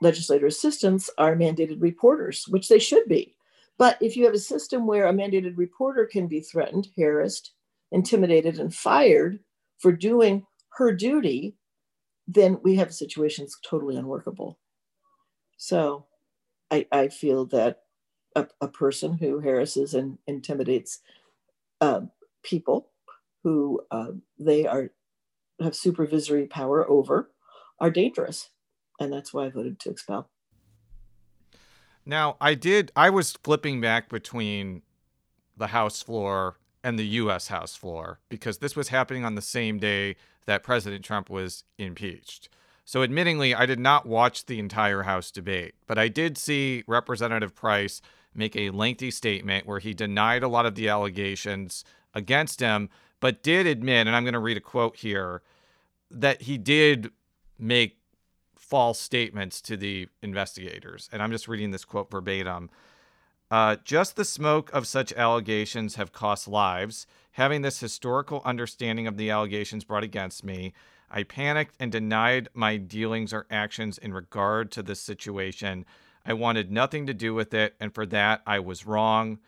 legislator 0.00 0.46
assistants 0.46 1.10
are 1.18 1.34
mandated 1.34 1.82
reporters, 1.82 2.46
which 2.48 2.68
they 2.68 2.78
should 2.78 3.06
be. 3.08 3.34
But 3.78 3.96
if 4.00 4.16
you 4.16 4.24
have 4.24 4.34
a 4.34 4.38
system 4.38 4.86
where 4.86 5.06
a 5.06 5.12
mandated 5.12 5.56
reporter 5.56 6.06
can 6.06 6.26
be 6.26 6.40
threatened, 6.40 6.88
harassed, 6.96 7.52
intimidated, 7.92 8.58
and 8.58 8.74
fired 8.74 9.40
for 9.78 9.92
doing 9.92 10.46
her 10.70 10.92
duty, 10.92 11.56
then 12.26 12.58
we 12.62 12.74
have 12.76 12.88
a 12.88 12.92
situation 12.92 13.44
that's 13.44 13.58
totally 13.64 13.96
unworkable. 13.96 14.58
So 15.56 16.06
I, 16.70 16.86
I 16.92 17.08
feel 17.08 17.46
that 17.46 17.82
a, 18.36 18.46
a 18.60 18.68
person 18.68 19.16
who 19.16 19.40
harasses 19.40 19.94
and 19.94 20.18
intimidates 20.26 21.00
uh, 21.80 22.02
people 22.42 22.90
who 23.44 23.80
uh, 23.90 24.12
they 24.38 24.66
are 24.66 24.90
have 25.60 25.74
supervisory 25.74 26.46
power 26.46 26.88
over 26.88 27.30
are 27.80 27.90
dangerous 27.90 28.50
and 28.98 29.12
that's 29.12 29.32
why 29.32 29.46
I 29.46 29.50
voted 29.50 29.78
to 29.80 29.90
expel. 29.90 30.30
Now, 32.04 32.36
I 32.40 32.54
did, 32.54 32.90
I 32.96 33.10
was 33.10 33.32
flipping 33.32 33.80
back 33.80 34.08
between 34.08 34.82
the 35.56 35.68
House 35.68 36.02
floor 36.02 36.56
and 36.82 36.98
the 36.98 37.06
U.S. 37.06 37.48
House 37.48 37.74
floor 37.74 38.20
because 38.28 38.58
this 38.58 38.74
was 38.74 38.88
happening 38.88 39.24
on 39.24 39.34
the 39.34 39.42
same 39.42 39.78
day 39.78 40.16
that 40.46 40.62
President 40.62 41.04
Trump 41.04 41.28
was 41.28 41.64
impeached. 41.76 42.48
So, 42.84 43.06
admittingly, 43.06 43.54
I 43.54 43.66
did 43.66 43.78
not 43.78 44.06
watch 44.06 44.46
the 44.46 44.58
entire 44.58 45.02
House 45.02 45.30
debate, 45.30 45.74
but 45.86 45.98
I 45.98 46.08
did 46.08 46.38
see 46.38 46.84
Representative 46.86 47.54
Price 47.54 48.00
make 48.34 48.56
a 48.56 48.70
lengthy 48.70 49.10
statement 49.10 49.66
where 49.66 49.80
he 49.80 49.92
denied 49.92 50.42
a 50.42 50.48
lot 50.48 50.64
of 50.64 50.74
the 50.74 50.88
allegations 50.88 51.84
against 52.14 52.60
him, 52.60 52.88
but 53.20 53.42
did 53.42 53.66
admit, 53.66 54.06
and 54.06 54.14
I'm 54.14 54.24
going 54.24 54.34
to 54.34 54.38
read 54.38 54.56
a 54.56 54.60
quote 54.60 54.96
here, 54.96 55.42
that 56.10 56.42
he 56.42 56.58
did 56.58 57.10
make 57.58 57.98
false 58.56 59.00
statements 59.00 59.60
to 59.62 59.76
the 59.76 60.08
investigators. 60.22 61.08
And 61.12 61.22
I'm 61.22 61.30
just 61.30 61.48
reading 61.48 61.70
this 61.70 61.84
quote 61.84 62.10
verbatim. 62.10 62.70
Uh, 63.50 63.76
just 63.82 64.16
the 64.16 64.24
smoke 64.24 64.70
of 64.74 64.86
such 64.86 65.12
allegations 65.14 65.94
have 65.94 66.12
cost 66.12 66.46
lives. 66.46 67.06
Having 67.32 67.62
this 67.62 67.80
historical 67.80 68.42
understanding 68.44 69.06
of 69.06 69.16
the 69.16 69.30
allegations 69.30 69.84
brought 69.84 70.04
against 70.04 70.44
me, 70.44 70.74
I 71.10 71.22
panicked 71.22 71.74
and 71.80 71.90
denied 71.90 72.48
my 72.52 72.76
dealings 72.76 73.32
or 73.32 73.46
actions 73.50 73.96
in 73.96 74.12
regard 74.12 74.70
to 74.72 74.82
this 74.82 75.00
situation. 75.00 75.86
I 76.26 76.34
wanted 76.34 76.70
nothing 76.70 77.06
to 77.06 77.14
do 77.14 77.32
with 77.32 77.54
it, 77.54 77.74
and 77.80 77.94
for 77.94 78.04
that, 78.06 78.42
I 78.46 78.58
was 78.58 78.86
wrong. 78.86 79.38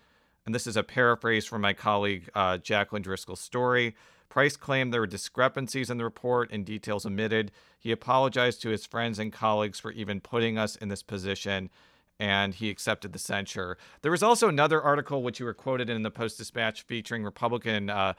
And 0.51 0.55
this 0.57 0.67
is 0.67 0.77
a 0.77 0.83
paraphrase 0.83 1.47
from 1.47 1.63
my 1.63 1.73
colleague 1.73 2.29
uh, 2.35 2.59
Jaclyn 2.59 3.03
Driscoll's 3.03 3.39
story. 3.39 3.95
Price 4.29 4.57
claimed 4.57 4.93
there 4.93 5.01
were 5.01 5.07
discrepancies 5.07 5.91
in 5.91 5.97
the 5.97 6.03
report 6.03 6.51
and 6.51 6.67
details 6.67 7.07
omitted. 7.07 7.53
He 7.79 7.93
apologized 7.93 8.61
to 8.63 8.71
his 8.71 8.85
friends 8.85 9.21
and 9.21 9.33
colleagues 9.33 9.79
for 9.79 9.93
even 9.93 10.21
putting 10.21 10.59
us 10.59 10.75
in 10.75 10.89
this 10.89 11.05
position, 11.05 11.71
and 12.19 12.53
he 12.53 12.69
accepted 12.69 13.13
the 13.13 13.19
censure. 13.21 13.79
There 14.03 14.11
was 14.11 14.25
also 14.25 14.49
another 14.49 14.83
article 14.83 15.23
which 15.23 15.39
you 15.39 15.47
were 15.47 15.55
quoted 15.55 15.89
in 15.89 16.03
the 16.03 16.11
Post 16.11 16.39
Dispatch 16.39 16.83
featuring 16.83 17.23
Republican 17.23 17.89
uh, 17.89 18.15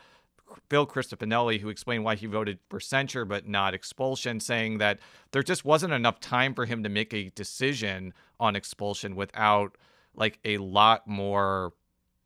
Phil 0.70 0.88
Christofanelli, 0.88 1.60
who 1.60 1.68
explained 1.68 2.06
why 2.06 2.16
he 2.16 2.28
voted 2.28 2.60
for 2.70 2.80
censure 2.80 3.26
but 3.26 3.46
not 3.46 3.74
expulsion, 3.74 4.40
saying 4.40 4.78
that 4.78 5.00
there 5.34 5.44
just 5.44 5.66
wasn't 5.66 5.92
enough 5.92 6.22
time 6.22 6.54
for 6.54 6.64
him 6.64 6.82
to 6.84 6.88
make 6.88 7.14
a 7.14 7.30
decision 7.32 8.14
on 8.40 8.56
expulsion 8.56 9.18
without 9.18 9.78
like 10.16 10.40
a 10.46 10.60
lot 10.60 11.06
more 11.08 11.74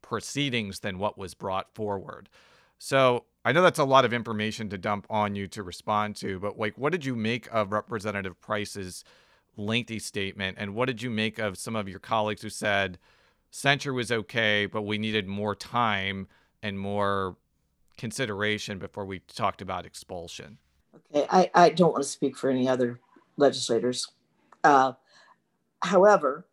proceedings 0.05 0.79
than 0.79 0.99
what 0.99 1.17
was 1.17 1.33
brought 1.33 1.73
forward. 1.73 2.29
So 2.77 3.25
I 3.43 3.51
know 3.51 3.61
that's 3.61 3.79
a 3.79 3.83
lot 3.83 4.05
of 4.05 4.13
information 4.13 4.69
to 4.69 4.77
dump 4.77 5.07
on 5.09 5.35
you 5.35 5.47
to 5.49 5.63
respond 5.63 6.15
to, 6.17 6.39
but 6.39 6.59
like, 6.59 6.77
what 6.77 6.91
did 6.91 7.03
you 7.03 7.15
make 7.15 7.47
of 7.51 7.71
Representative 7.71 8.39
Price's 8.39 9.03
lengthy 9.57 9.99
statement, 9.99 10.57
and 10.59 10.75
what 10.75 10.85
did 10.85 11.01
you 11.01 11.09
make 11.09 11.39
of 11.39 11.57
some 11.57 11.75
of 11.75 11.87
your 11.87 11.99
colleagues 11.99 12.41
who 12.41 12.49
said 12.49 12.97
censure 13.51 13.93
was 13.93 14.11
okay, 14.11 14.65
but 14.65 14.83
we 14.83 14.97
needed 14.97 15.27
more 15.27 15.55
time 15.55 16.27
and 16.61 16.77
more 16.79 17.37
consideration 17.97 18.77
before 18.77 19.05
we 19.05 19.19
talked 19.19 19.61
about 19.61 19.85
expulsion? 19.85 20.57
Okay, 21.13 21.25
I, 21.29 21.49
I 21.53 21.69
don't 21.69 21.91
want 21.91 22.03
to 22.03 22.09
speak 22.09 22.37
for 22.37 22.49
any 22.49 22.67
other 22.67 22.99
legislators. 23.37 24.09
Uh, 24.63 24.93
however, 25.81 26.45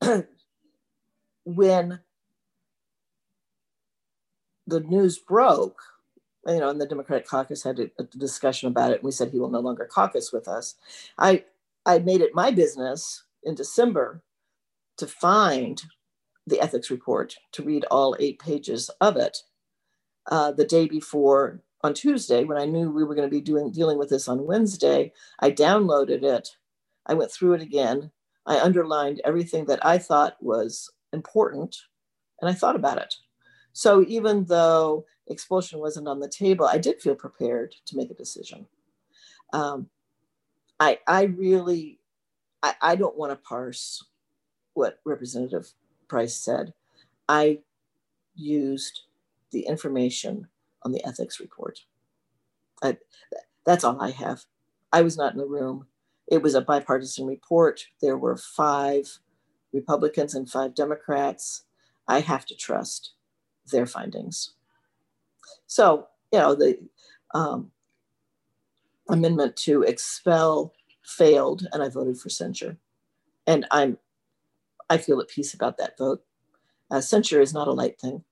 when 1.44 2.00
the 4.66 4.80
news 4.80 5.18
broke, 5.18 5.80
you 6.46 6.58
know, 6.58 6.70
and 6.70 6.80
the 6.80 6.86
Democratic 6.86 7.26
caucus 7.26 7.62
had 7.62 7.78
a, 7.78 8.02
discussion 8.16 8.68
about 8.68 8.90
it, 8.90 8.96
and 8.96 9.04
we 9.04 9.10
said 9.10 9.30
he 9.30 9.38
will 9.38 9.50
no 9.50 9.60
longer 9.60 9.88
caucus 9.90 10.32
with 10.32 10.48
us. 10.48 10.76
I 11.18 11.44
I 11.84 11.98
made 11.98 12.20
it 12.20 12.34
my 12.34 12.50
business 12.50 13.24
in 13.42 13.54
December 13.54 14.22
to 14.98 15.06
find 15.06 15.82
the 16.46 16.60
ethics 16.60 16.90
report 16.90 17.36
to 17.52 17.62
read 17.62 17.84
all 17.90 18.16
eight 18.18 18.38
pages 18.38 18.90
of 19.00 19.16
it 19.16 19.38
uh, 20.30 20.52
the 20.52 20.64
day 20.64 20.86
before 20.86 21.62
on 21.84 21.94
Tuesday, 21.94 22.44
when 22.44 22.58
I 22.58 22.64
knew 22.64 22.90
we 22.90 23.04
were 23.04 23.14
going 23.14 23.28
to 23.28 23.34
be 23.34 23.40
doing 23.40 23.70
dealing 23.70 23.98
with 23.98 24.08
this 24.08 24.28
on 24.28 24.46
Wednesday, 24.46 25.12
I 25.40 25.50
downloaded 25.50 26.22
it. 26.22 26.56
I 27.06 27.14
went 27.14 27.32
through 27.32 27.54
it 27.54 27.62
again. 27.62 28.12
I 28.46 28.60
underlined 28.60 29.20
everything 29.24 29.64
that 29.66 29.84
I 29.84 29.98
thought 29.98 30.36
was 30.40 30.90
important, 31.12 31.76
and 32.40 32.48
I 32.48 32.54
thought 32.54 32.76
about 32.76 32.98
it. 32.98 33.14
So 33.72 34.04
even 34.06 34.44
though 34.44 35.06
expulsion 35.28 35.78
wasn't 35.78 36.08
on 36.08 36.20
the 36.20 36.28
table, 36.28 36.66
I 36.66 36.78
did 36.78 37.00
feel 37.00 37.14
prepared 37.14 37.74
to 37.86 37.96
make 37.96 38.10
a 38.10 38.14
decision. 38.14 38.66
Um, 39.52 39.88
I, 40.78 40.98
I 41.06 41.24
really, 41.24 42.00
I, 42.62 42.74
I 42.80 42.96
don't 42.96 43.16
want 43.16 43.32
to 43.32 43.36
parse 43.36 44.04
what 44.74 45.00
Representative 45.04 45.72
Price 46.08 46.34
said. 46.34 46.72
I 47.28 47.60
used 48.34 49.02
the 49.50 49.60
information 49.60 50.48
on 50.82 50.92
the 50.92 51.04
ethics 51.06 51.40
report. 51.40 51.80
I, 52.82 52.96
that's 53.64 53.84
all 53.84 54.00
I 54.00 54.10
have. 54.10 54.44
I 54.92 55.02
was 55.02 55.16
not 55.16 55.32
in 55.32 55.38
the 55.38 55.46
room. 55.46 55.86
It 56.28 56.42
was 56.42 56.54
a 56.54 56.60
bipartisan 56.60 57.26
report. 57.26 57.86
There 58.00 58.18
were 58.18 58.36
five 58.36 59.18
Republicans 59.72 60.34
and 60.34 60.48
five 60.50 60.74
Democrats. 60.74 61.64
I 62.08 62.20
have 62.20 62.44
to 62.46 62.56
trust 62.56 63.12
their 63.70 63.86
findings. 63.86 64.52
So, 65.66 66.08
you 66.32 66.38
know, 66.38 66.54
the 66.54 66.78
um, 67.34 67.70
amendment 69.08 69.56
to 69.56 69.82
expel 69.82 70.74
failed, 71.04 71.66
and 71.72 71.82
I 71.82 71.88
voted 71.88 72.18
for 72.18 72.28
censure. 72.28 72.78
And 73.46 73.66
I'm, 73.70 73.98
I 74.88 74.98
feel 74.98 75.20
at 75.20 75.28
peace 75.28 75.54
about 75.54 75.78
that 75.78 75.98
vote. 75.98 76.22
Uh, 76.90 77.00
censure 77.00 77.40
is 77.40 77.54
not 77.54 77.68
a 77.68 77.72
light 77.72 77.98
thing. 78.00 78.24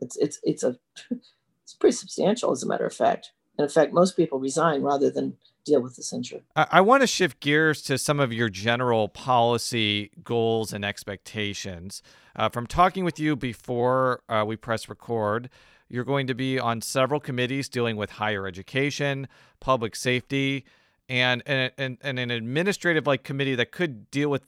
It's 0.00 0.16
it's 0.16 0.40
it's 0.42 0.64
a 0.64 0.78
it's 1.10 1.74
pretty 1.78 1.96
substantial, 1.96 2.50
as 2.50 2.62
a 2.62 2.66
matter 2.66 2.86
of 2.86 2.94
fact. 2.94 3.32
In 3.58 3.68
fact, 3.68 3.92
most 3.92 4.16
people 4.16 4.38
resign 4.38 4.82
rather 4.82 5.10
than 5.10 5.36
deal 5.64 5.80
with 5.80 5.96
the 5.96 6.02
censure. 6.02 6.40
I, 6.56 6.66
I 6.72 6.80
want 6.80 7.02
to 7.02 7.06
shift 7.06 7.40
gears 7.40 7.82
to 7.82 7.98
some 7.98 8.20
of 8.20 8.32
your 8.32 8.48
general 8.48 9.08
policy 9.08 10.10
goals 10.24 10.72
and 10.72 10.84
expectations. 10.84 12.02
Uh, 12.34 12.48
from 12.48 12.66
talking 12.66 13.04
with 13.04 13.18
you 13.18 13.36
before 13.36 14.22
uh, 14.28 14.44
we 14.46 14.56
press 14.56 14.88
record, 14.88 15.50
you're 15.88 16.04
going 16.04 16.26
to 16.28 16.34
be 16.34 16.58
on 16.58 16.80
several 16.80 17.20
committees 17.20 17.68
dealing 17.68 17.96
with 17.96 18.10
higher 18.12 18.46
education, 18.46 19.28
public 19.58 19.96
safety, 19.96 20.64
and, 21.08 21.42
and, 21.44 21.72
and, 21.76 21.98
and 22.00 22.18
an 22.18 22.30
administrative 22.30 23.06
like 23.06 23.24
committee 23.24 23.56
that 23.56 23.72
could 23.72 24.10
deal 24.10 24.30
with 24.30 24.46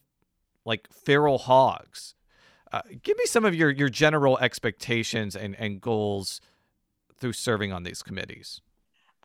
like 0.64 0.88
feral 0.92 1.38
hogs. 1.38 2.14
Uh, 2.72 2.80
give 3.02 3.18
me 3.18 3.26
some 3.26 3.44
of 3.44 3.54
your, 3.54 3.70
your 3.70 3.88
general 3.88 4.38
expectations 4.38 5.36
and, 5.36 5.56
and 5.58 5.80
goals 5.80 6.40
through 7.18 7.32
serving 7.32 7.72
on 7.72 7.82
these 7.82 8.02
committees. 8.02 8.62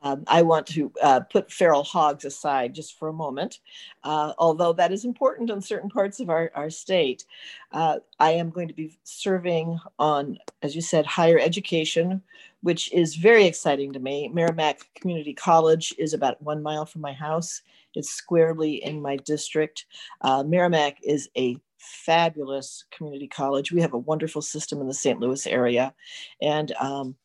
Um, 0.03 0.23
I 0.27 0.41
want 0.41 0.67
to 0.67 0.91
uh, 1.01 1.21
put 1.21 1.51
feral 1.51 1.83
hogs 1.83 2.25
aside 2.25 2.75
just 2.75 2.97
for 2.97 3.07
a 3.07 3.13
moment, 3.13 3.59
uh, 4.03 4.33
although 4.37 4.73
that 4.73 4.91
is 4.91 5.05
important 5.05 5.49
in 5.49 5.61
certain 5.61 5.89
parts 5.89 6.19
of 6.19 6.29
our, 6.29 6.51
our 6.55 6.69
state. 6.69 7.25
Uh, 7.71 7.99
I 8.19 8.31
am 8.31 8.49
going 8.49 8.67
to 8.67 8.73
be 8.73 8.97
serving 9.03 9.79
on, 9.97 10.37
as 10.61 10.75
you 10.75 10.81
said, 10.81 11.05
higher 11.05 11.39
education, 11.39 12.21
which 12.61 12.91
is 12.93 13.15
very 13.15 13.45
exciting 13.45 13.91
to 13.93 13.99
me. 13.99 14.31
Meramec 14.33 14.79
Community 14.95 15.33
College 15.33 15.93
is 15.97 16.13
about 16.13 16.41
one 16.41 16.61
mile 16.61 16.85
from 16.85 17.01
my 17.01 17.13
house, 17.13 17.61
it's 17.95 18.11
squarely 18.11 18.83
in 18.83 19.01
my 19.01 19.15
district. 19.17 19.85
Uh, 20.21 20.43
Meramec 20.43 20.97
is 21.01 21.29
a 21.35 21.57
fabulous 21.79 22.85
community 22.91 23.27
college. 23.27 23.71
We 23.71 23.81
have 23.81 23.93
a 23.93 23.97
wonderful 23.97 24.41
system 24.41 24.81
in 24.81 24.87
the 24.87 24.93
St. 24.93 25.19
Louis 25.19 25.47
area. 25.47 25.93
And 26.41 26.71
um, 26.73 27.15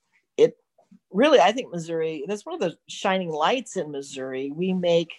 really, 1.12 1.40
I 1.40 1.52
think 1.52 1.70
Missouri, 1.70 2.24
that's 2.26 2.46
one 2.46 2.54
of 2.54 2.60
the 2.60 2.76
shining 2.88 3.30
lights 3.30 3.76
in 3.76 3.90
Missouri. 3.90 4.52
We 4.54 4.72
make 4.72 5.12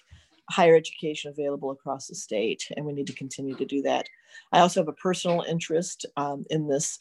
higher 0.49 0.75
education 0.75 1.31
available 1.31 1.71
across 1.71 2.07
the 2.07 2.15
state, 2.15 2.67
and 2.75 2.85
we 2.85 2.93
need 2.93 3.07
to 3.07 3.13
continue 3.13 3.55
to 3.55 3.65
do 3.65 3.81
that. 3.83 4.07
I 4.51 4.59
also 4.59 4.81
have 4.81 4.87
a 4.87 4.93
personal 4.93 5.41
interest 5.41 6.05
um, 6.17 6.45
in 6.49 6.67
this 6.67 6.99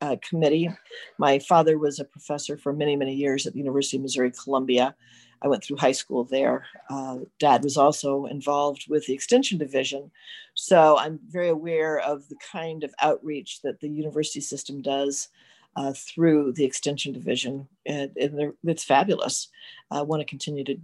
uh, 0.00 0.16
committee. 0.26 0.70
My 1.18 1.38
father 1.38 1.78
was 1.78 1.98
a 1.98 2.04
professor 2.04 2.56
for 2.56 2.72
many, 2.72 2.96
many 2.96 3.14
years 3.14 3.46
at 3.46 3.52
the 3.52 3.58
University 3.58 3.98
of 3.98 4.02
Missouri 4.02 4.32
Columbia. 4.32 4.94
I 5.42 5.48
went 5.48 5.64
through 5.64 5.78
high 5.78 5.92
school 5.92 6.24
there. 6.24 6.66
Uh, 6.90 7.18
Dad 7.38 7.64
was 7.64 7.76
also 7.76 8.26
involved 8.26 8.86
with 8.88 9.06
the 9.06 9.14
Extension 9.14 9.58
Division. 9.58 10.10
So 10.54 10.98
I'm 10.98 11.18
very 11.28 11.48
aware 11.48 11.98
of 11.98 12.28
the 12.28 12.36
kind 12.52 12.84
of 12.84 12.94
outreach 13.00 13.62
that 13.62 13.80
the 13.80 13.88
university 13.88 14.40
system 14.40 14.82
does 14.82 15.28
uh, 15.76 15.92
through 15.92 16.52
the 16.52 16.64
extension 16.64 17.12
division, 17.12 17.68
and, 17.86 18.10
and 18.16 18.52
it's 18.64 18.84
fabulous. 18.84 19.48
I 19.90 20.02
want 20.02 20.20
to 20.20 20.26
continue 20.26 20.64
to 20.64 20.76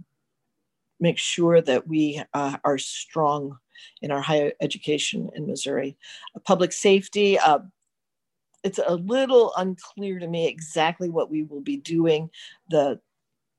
make 0.99 1.17
sure 1.17 1.61
that 1.61 1.87
we 1.87 2.21
uh, 2.33 2.57
are 2.63 2.77
strong 2.77 3.57
in 4.01 4.11
our 4.11 4.21
higher 4.21 4.53
education 4.61 5.29
in 5.35 5.45
Missouri. 5.45 5.97
Uh, 6.35 6.39
public 6.39 6.71
safety, 6.71 7.37
uh, 7.37 7.59
it's 8.63 8.79
a 8.85 8.95
little 8.95 9.53
unclear 9.57 10.19
to 10.19 10.27
me 10.27 10.47
exactly 10.47 11.09
what 11.09 11.29
we 11.29 11.43
will 11.43 11.61
be 11.61 11.77
doing. 11.77 12.29
The 12.69 12.99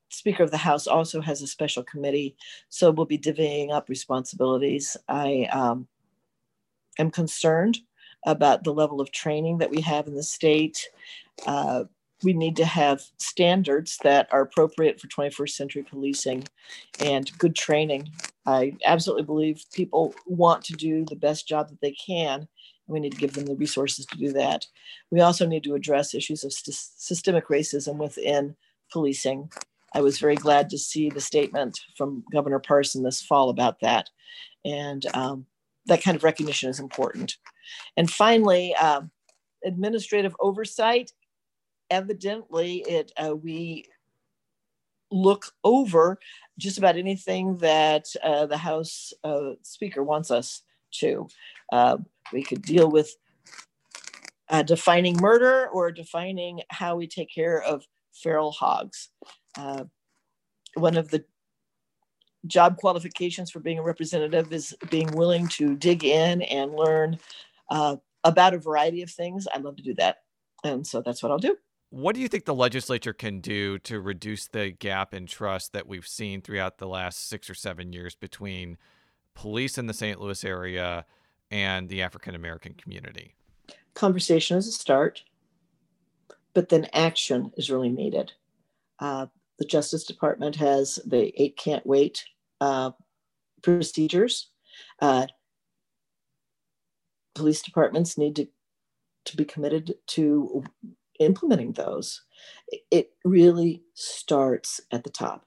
Speaker 0.09 0.43
of 0.43 0.51
the 0.51 0.57
House 0.57 0.87
also 0.87 1.21
has 1.21 1.41
a 1.41 1.47
special 1.47 1.83
committee, 1.83 2.35
so 2.69 2.91
we'll 2.91 3.05
be 3.05 3.17
divvying 3.17 3.71
up 3.71 3.89
responsibilities. 3.89 4.97
I 5.07 5.47
um, 5.51 5.87
am 6.97 7.11
concerned 7.11 7.79
about 8.25 8.63
the 8.63 8.73
level 8.73 9.01
of 9.01 9.11
training 9.11 9.59
that 9.59 9.69
we 9.69 9.81
have 9.81 10.07
in 10.07 10.15
the 10.15 10.23
state. 10.23 10.89
Uh, 11.45 11.83
we 12.23 12.33
need 12.33 12.55
to 12.57 12.65
have 12.65 13.01
standards 13.17 13.97
that 14.03 14.27
are 14.31 14.41
appropriate 14.41 14.99
for 14.99 15.07
21st 15.07 15.49
century 15.51 15.83
policing 15.83 16.43
and 16.99 17.31
good 17.37 17.55
training. 17.55 18.09
I 18.45 18.73
absolutely 18.85 19.23
believe 19.23 19.63
people 19.73 20.13
want 20.25 20.63
to 20.65 20.73
do 20.73 21.05
the 21.05 21.15
best 21.15 21.47
job 21.47 21.69
that 21.69 21.81
they 21.81 21.93
can. 21.93 22.39
And 22.41 22.47
we 22.87 22.99
need 22.99 23.13
to 23.13 23.17
give 23.17 23.33
them 23.33 23.45
the 23.45 23.55
resources 23.55 24.05
to 24.07 24.17
do 24.17 24.33
that. 24.33 24.65
We 25.11 25.21
also 25.21 25.45
need 25.45 25.63
to 25.63 25.75
address 25.75 26.13
issues 26.13 26.43
of 26.43 26.51
st- 26.51 26.75
systemic 26.75 27.47
racism 27.47 27.97
within 27.97 28.55
policing. 28.91 29.49
I 29.93 30.01
was 30.01 30.19
very 30.19 30.35
glad 30.35 30.69
to 30.71 30.77
see 30.77 31.09
the 31.09 31.21
statement 31.21 31.79
from 31.97 32.23
Governor 32.31 32.59
Parson 32.59 33.03
this 33.03 33.21
fall 33.21 33.49
about 33.49 33.79
that. 33.79 34.09
And 34.65 35.05
um, 35.13 35.45
that 35.89 36.03
kind 36.03 36.15
of 36.15 36.23
recognition 36.23 36.69
is 36.69 36.79
important. 36.79 37.35
And 37.97 38.09
finally, 38.09 38.73
uh, 38.79 39.01
administrative 39.65 40.35
oversight. 40.39 41.11
Evidently, 41.89 42.83
it 42.87 43.11
uh, 43.17 43.35
we 43.35 43.85
look 45.11 45.51
over 45.63 46.19
just 46.57 46.77
about 46.77 46.97
anything 46.97 47.57
that 47.57 48.05
uh, 48.23 48.45
the 48.45 48.57
House 48.57 49.11
uh, 49.23 49.51
Speaker 49.63 50.03
wants 50.03 50.29
us 50.29 50.61
to. 50.91 51.27
Uh, 51.71 51.97
we 52.31 52.43
could 52.43 52.61
deal 52.61 52.89
with 52.89 53.15
uh, 54.49 54.61
defining 54.61 55.17
murder 55.19 55.67
or 55.69 55.91
defining 55.91 56.61
how 56.69 56.95
we 56.95 57.07
take 57.07 57.33
care 57.33 57.61
of 57.61 57.83
feral 58.13 58.51
hogs. 58.51 59.09
One 60.75 60.95
of 60.95 61.09
the 61.09 61.25
job 62.47 62.77
qualifications 62.77 63.51
for 63.51 63.59
being 63.59 63.79
a 63.79 63.83
representative 63.83 64.53
is 64.53 64.75
being 64.89 65.11
willing 65.11 65.47
to 65.49 65.75
dig 65.75 66.03
in 66.03 66.41
and 66.43 66.73
learn 66.73 67.19
uh, 67.69 67.97
about 68.23 68.53
a 68.53 68.57
variety 68.57 69.01
of 69.01 69.09
things. 69.09 69.47
I 69.53 69.59
love 69.59 69.75
to 69.77 69.83
do 69.83 69.93
that. 69.95 70.17
And 70.63 70.85
so 70.85 71.01
that's 71.01 71.21
what 71.23 71.31
I'll 71.31 71.37
do. 71.39 71.57
What 71.91 72.13
do 72.13 72.21
you 72.21 72.27
think 72.27 72.45
the 72.45 72.53
legislature 72.53 73.13
can 73.13 73.39
do 73.39 73.79
to 73.79 73.99
reduce 73.99 74.47
the 74.47 74.69
gap 74.71 75.13
in 75.13 75.25
trust 75.25 75.73
that 75.73 75.87
we've 75.87 76.07
seen 76.07 76.41
throughout 76.41 76.77
the 76.77 76.87
last 76.87 77.27
six 77.27 77.49
or 77.49 77.55
seven 77.55 77.93
years 77.93 78.15
between 78.15 78.77
police 79.33 79.77
in 79.77 79.87
the 79.87 79.93
St. 79.93 80.19
Louis 80.19 80.43
area 80.43 81.05
and 81.49 81.89
the 81.89 82.03
African 82.03 82.35
American 82.35 82.75
community? 82.75 83.33
Conversation 83.95 84.57
is 84.57 84.67
a 84.67 84.71
start, 84.71 85.23
but 86.53 86.69
then 86.69 86.87
action 86.93 87.51
is 87.57 87.71
really 87.71 87.89
needed. 87.89 88.33
Uh, 88.99 89.27
the 89.59 89.65
Justice 89.65 90.05
Department 90.05 90.55
has 90.55 90.99
the 91.05 91.31
eight 91.41 91.57
can't 91.57 91.85
wait 91.85 92.23
uh, 92.61 92.91
procedures. 93.61 94.49
Uh, 95.01 95.27
police 97.35 97.61
departments 97.61 98.17
need 98.17 98.35
to, 98.37 98.47
to 99.25 99.37
be 99.37 99.45
committed 99.45 99.95
to 100.07 100.63
implementing 101.19 101.73
those. 101.73 102.21
It 102.89 103.11
really 103.25 103.83
starts 103.93 104.79
at 104.91 105.03
the 105.03 105.09
top. 105.09 105.45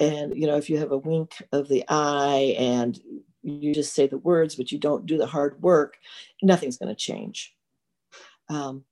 And, 0.00 0.36
you 0.36 0.46
know, 0.46 0.56
if 0.56 0.68
you 0.68 0.78
have 0.78 0.90
a 0.90 0.98
wink 0.98 1.46
of 1.52 1.68
the 1.68 1.84
eye 1.88 2.56
and 2.58 2.98
you 3.42 3.74
just 3.74 3.94
say 3.94 4.06
the 4.06 4.18
words, 4.18 4.56
but 4.56 4.72
you 4.72 4.78
don't 4.78 5.06
do 5.06 5.16
the 5.16 5.26
hard 5.26 5.60
work, 5.62 5.98
nothing's 6.42 6.78
going 6.78 6.88
to 6.88 6.94
change. 6.94 7.54
Um, 8.48 8.84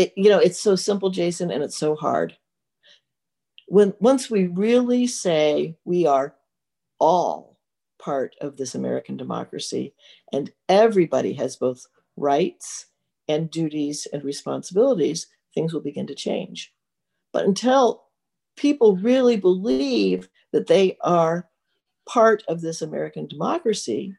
it, 0.00 0.12
you 0.16 0.30
know, 0.30 0.38
it's 0.38 0.60
so 0.60 0.76
simple, 0.76 1.10
Jason, 1.10 1.50
and 1.50 1.62
it's 1.62 1.76
so 1.76 1.94
hard. 1.94 2.36
When 3.68 3.94
once 4.00 4.30
we 4.30 4.46
really 4.46 5.06
say 5.06 5.76
we 5.84 6.06
are 6.06 6.34
all 6.98 7.58
part 8.00 8.34
of 8.40 8.56
this 8.56 8.74
American 8.74 9.16
democracy 9.16 9.94
and 10.32 10.50
everybody 10.68 11.34
has 11.34 11.56
both 11.56 11.86
rights 12.16 12.86
and 13.28 13.50
duties 13.50 14.06
and 14.12 14.24
responsibilities, 14.24 15.26
things 15.54 15.74
will 15.74 15.82
begin 15.82 16.06
to 16.06 16.14
change. 16.14 16.72
But 17.32 17.44
until 17.44 18.04
people 18.56 18.96
really 18.96 19.36
believe 19.36 20.28
that 20.52 20.66
they 20.66 20.96
are 21.02 21.48
part 22.08 22.42
of 22.48 22.60
this 22.62 22.82
American 22.82 23.28
democracy, 23.28 24.16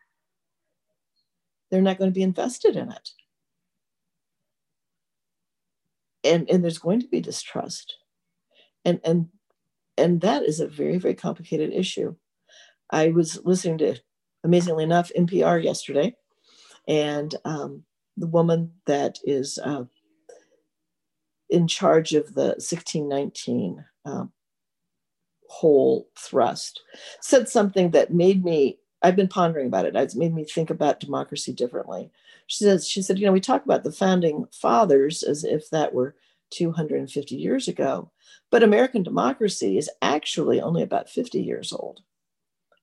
they're 1.71 1.81
not 1.81 1.97
going 1.97 2.11
to 2.11 2.15
be 2.15 2.23
invested 2.23 2.75
in 2.75 2.91
it. 2.91 3.09
And, 6.23 6.49
and 6.49 6.63
there's 6.63 6.77
going 6.77 7.01
to 7.01 7.07
be 7.07 7.21
distrust. 7.21 7.97
And, 8.85 8.99
and, 9.03 9.29
and 9.97 10.21
that 10.21 10.43
is 10.43 10.59
a 10.59 10.67
very, 10.67 10.97
very 10.97 11.15
complicated 11.15 11.73
issue. 11.73 12.15
I 12.89 13.09
was 13.09 13.39
listening 13.43 13.79
to, 13.79 13.95
amazingly 14.43 14.83
enough, 14.83 15.11
NPR 15.17 15.63
yesterday, 15.63 16.15
and 16.87 17.33
um, 17.45 17.83
the 18.17 18.27
woman 18.27 18.73
that 18.85 19.19
is 19.23 19.57
uh, 19.63 19.85
in 21.49 21.67
charge 21.67 22.13
of 22.13 22.33
the 22.33 22.55
1619 22.57 23.85
um, 24.05 24.31
whole 25.47 26.07
thrust 26.17 26.81
said 27.19 27.47
something 27.47 27.91
that 27.91 28.13
made 28.13 28.43
me 28.43 28.77
I've 29.01 29.15
been 29.15 29.27
pondering 29.27 29.67
about 29.67 29.85
it. 29.85 29.95
It's 29.95 30.15
made 30.15 30.33
me 30.33 30.43
think 30.43 30.69
about 30.69 30.99
democracy 30.99 31.53
differently. 31.53 32.11
She 32.51 32.65
says, 32.65 32.85
she 32.85 33.01
said, 33.01 33.17
you 33.17 33.25
know, 33.25 33.31
we 33.31 33.39
talk 33.39 33.63
about 33.63 33.85
the 33.85 33.93
founding 33.93 34.45
fathers 34.51 35.23
as 35.23 35.45
if 35.45 35.69
that 35.69 35.93
were 35.93 36.17
250 36.49 37.33
years 37.33 37.69
ago, 37.69 38.11
but 38.49 38.61
American 38.61 39.03
democracy 39.03 39.77
is 39.77 39.89
actually 40.01 40.59
only 40.59 40.83
about 40.83 41.09
50 41.09 41.41
years 41.41 41.71
old. 41.71 42.01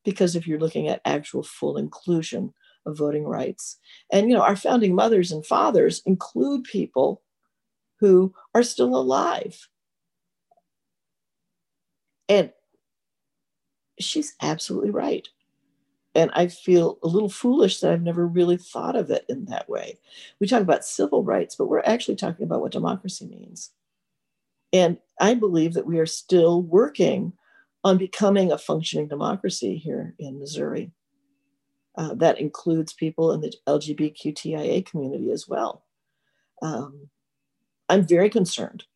Because 0.06 0.34
if 0.34 0.46
you're 0.46 0.58
looking 0.58 0.88
at 0.88 1.02
actual 1.04 1.42
full 1.42 1.76
inclusion 1.76 2.54
of 2.86 2.96
voting 2.96 3.24
rights, 3.24 3.78
and 4.10 4.30
you 4.30 4.34
know, 4.34 4.42
our 4.42 4.56
founding 4.56 4.94
mothers 4.94 5.30
and 5.30 5.44
fathers 5.44 6.00
include 6.06 6.64
people 6.64 7.20
who 8.00 8.32
are 8.54 8.62
still 8.62 8.96
alive. 8.96 9.68
And 12.26 12.52
she's 14.00 14.34
absolutely 14.40 14.92
right 14.92 15.28
and 16.18 16.32
I 16.34 16.48
feel 16.48 16.98
a 17.04 17.06
little 17.06 17.28
foolish 17.28 17.78
that 17.78 17.92
I've 17.92 18.02
never 18.02 18.26
really 18.26 18.56
thought 18.56 18.96
of 18.96 19.08
it 19.08 19.24
in 19.28 19.44
that 19.44 19.68
way. 19.68 20.00
We 20.40 20.48
talk 20.48 20.62
about 20.62 20.84
civil 20.84 21.22
rights, 21.22 21.54
but 21.54 21.68
we're 21.68 21.78
actually 21.84 22.16
talking 22.16 22.44
about 22.44 22.60
what 22.60 22.72
democracy 22.72 23.26
means. 23.26 23.70
And 24.72 24.98
I 25.20 25.34
believe 25.34 25.74
that 25.74 25.86
we 25.86 26.00
are 26.00 26.06
still 26.06 26.60
working 26.60 27.34
on 27.84 27.98
becoming 27.98 28.50
a 28.50 28.58
functioning 28.58 29.06
democracy 29.06 29.76
here 29.76 30.16
in 30.18 30.40
Missouri. 30.40 30.90
Uh, 31.96 32.14
that 32.14 32.40
includes 32.40 32.92
people 32.92 33.30
in 33.30 33.40
the 33.40 33.52
LGBTQIA 33.68 34.84
community 34.86 35.30
as 35.30 35.46
well. 35.46 35.84
Um, 36.62 37.10
I'm 37.88 38.04
very 38.04 38.28
concerned 38.28 38.86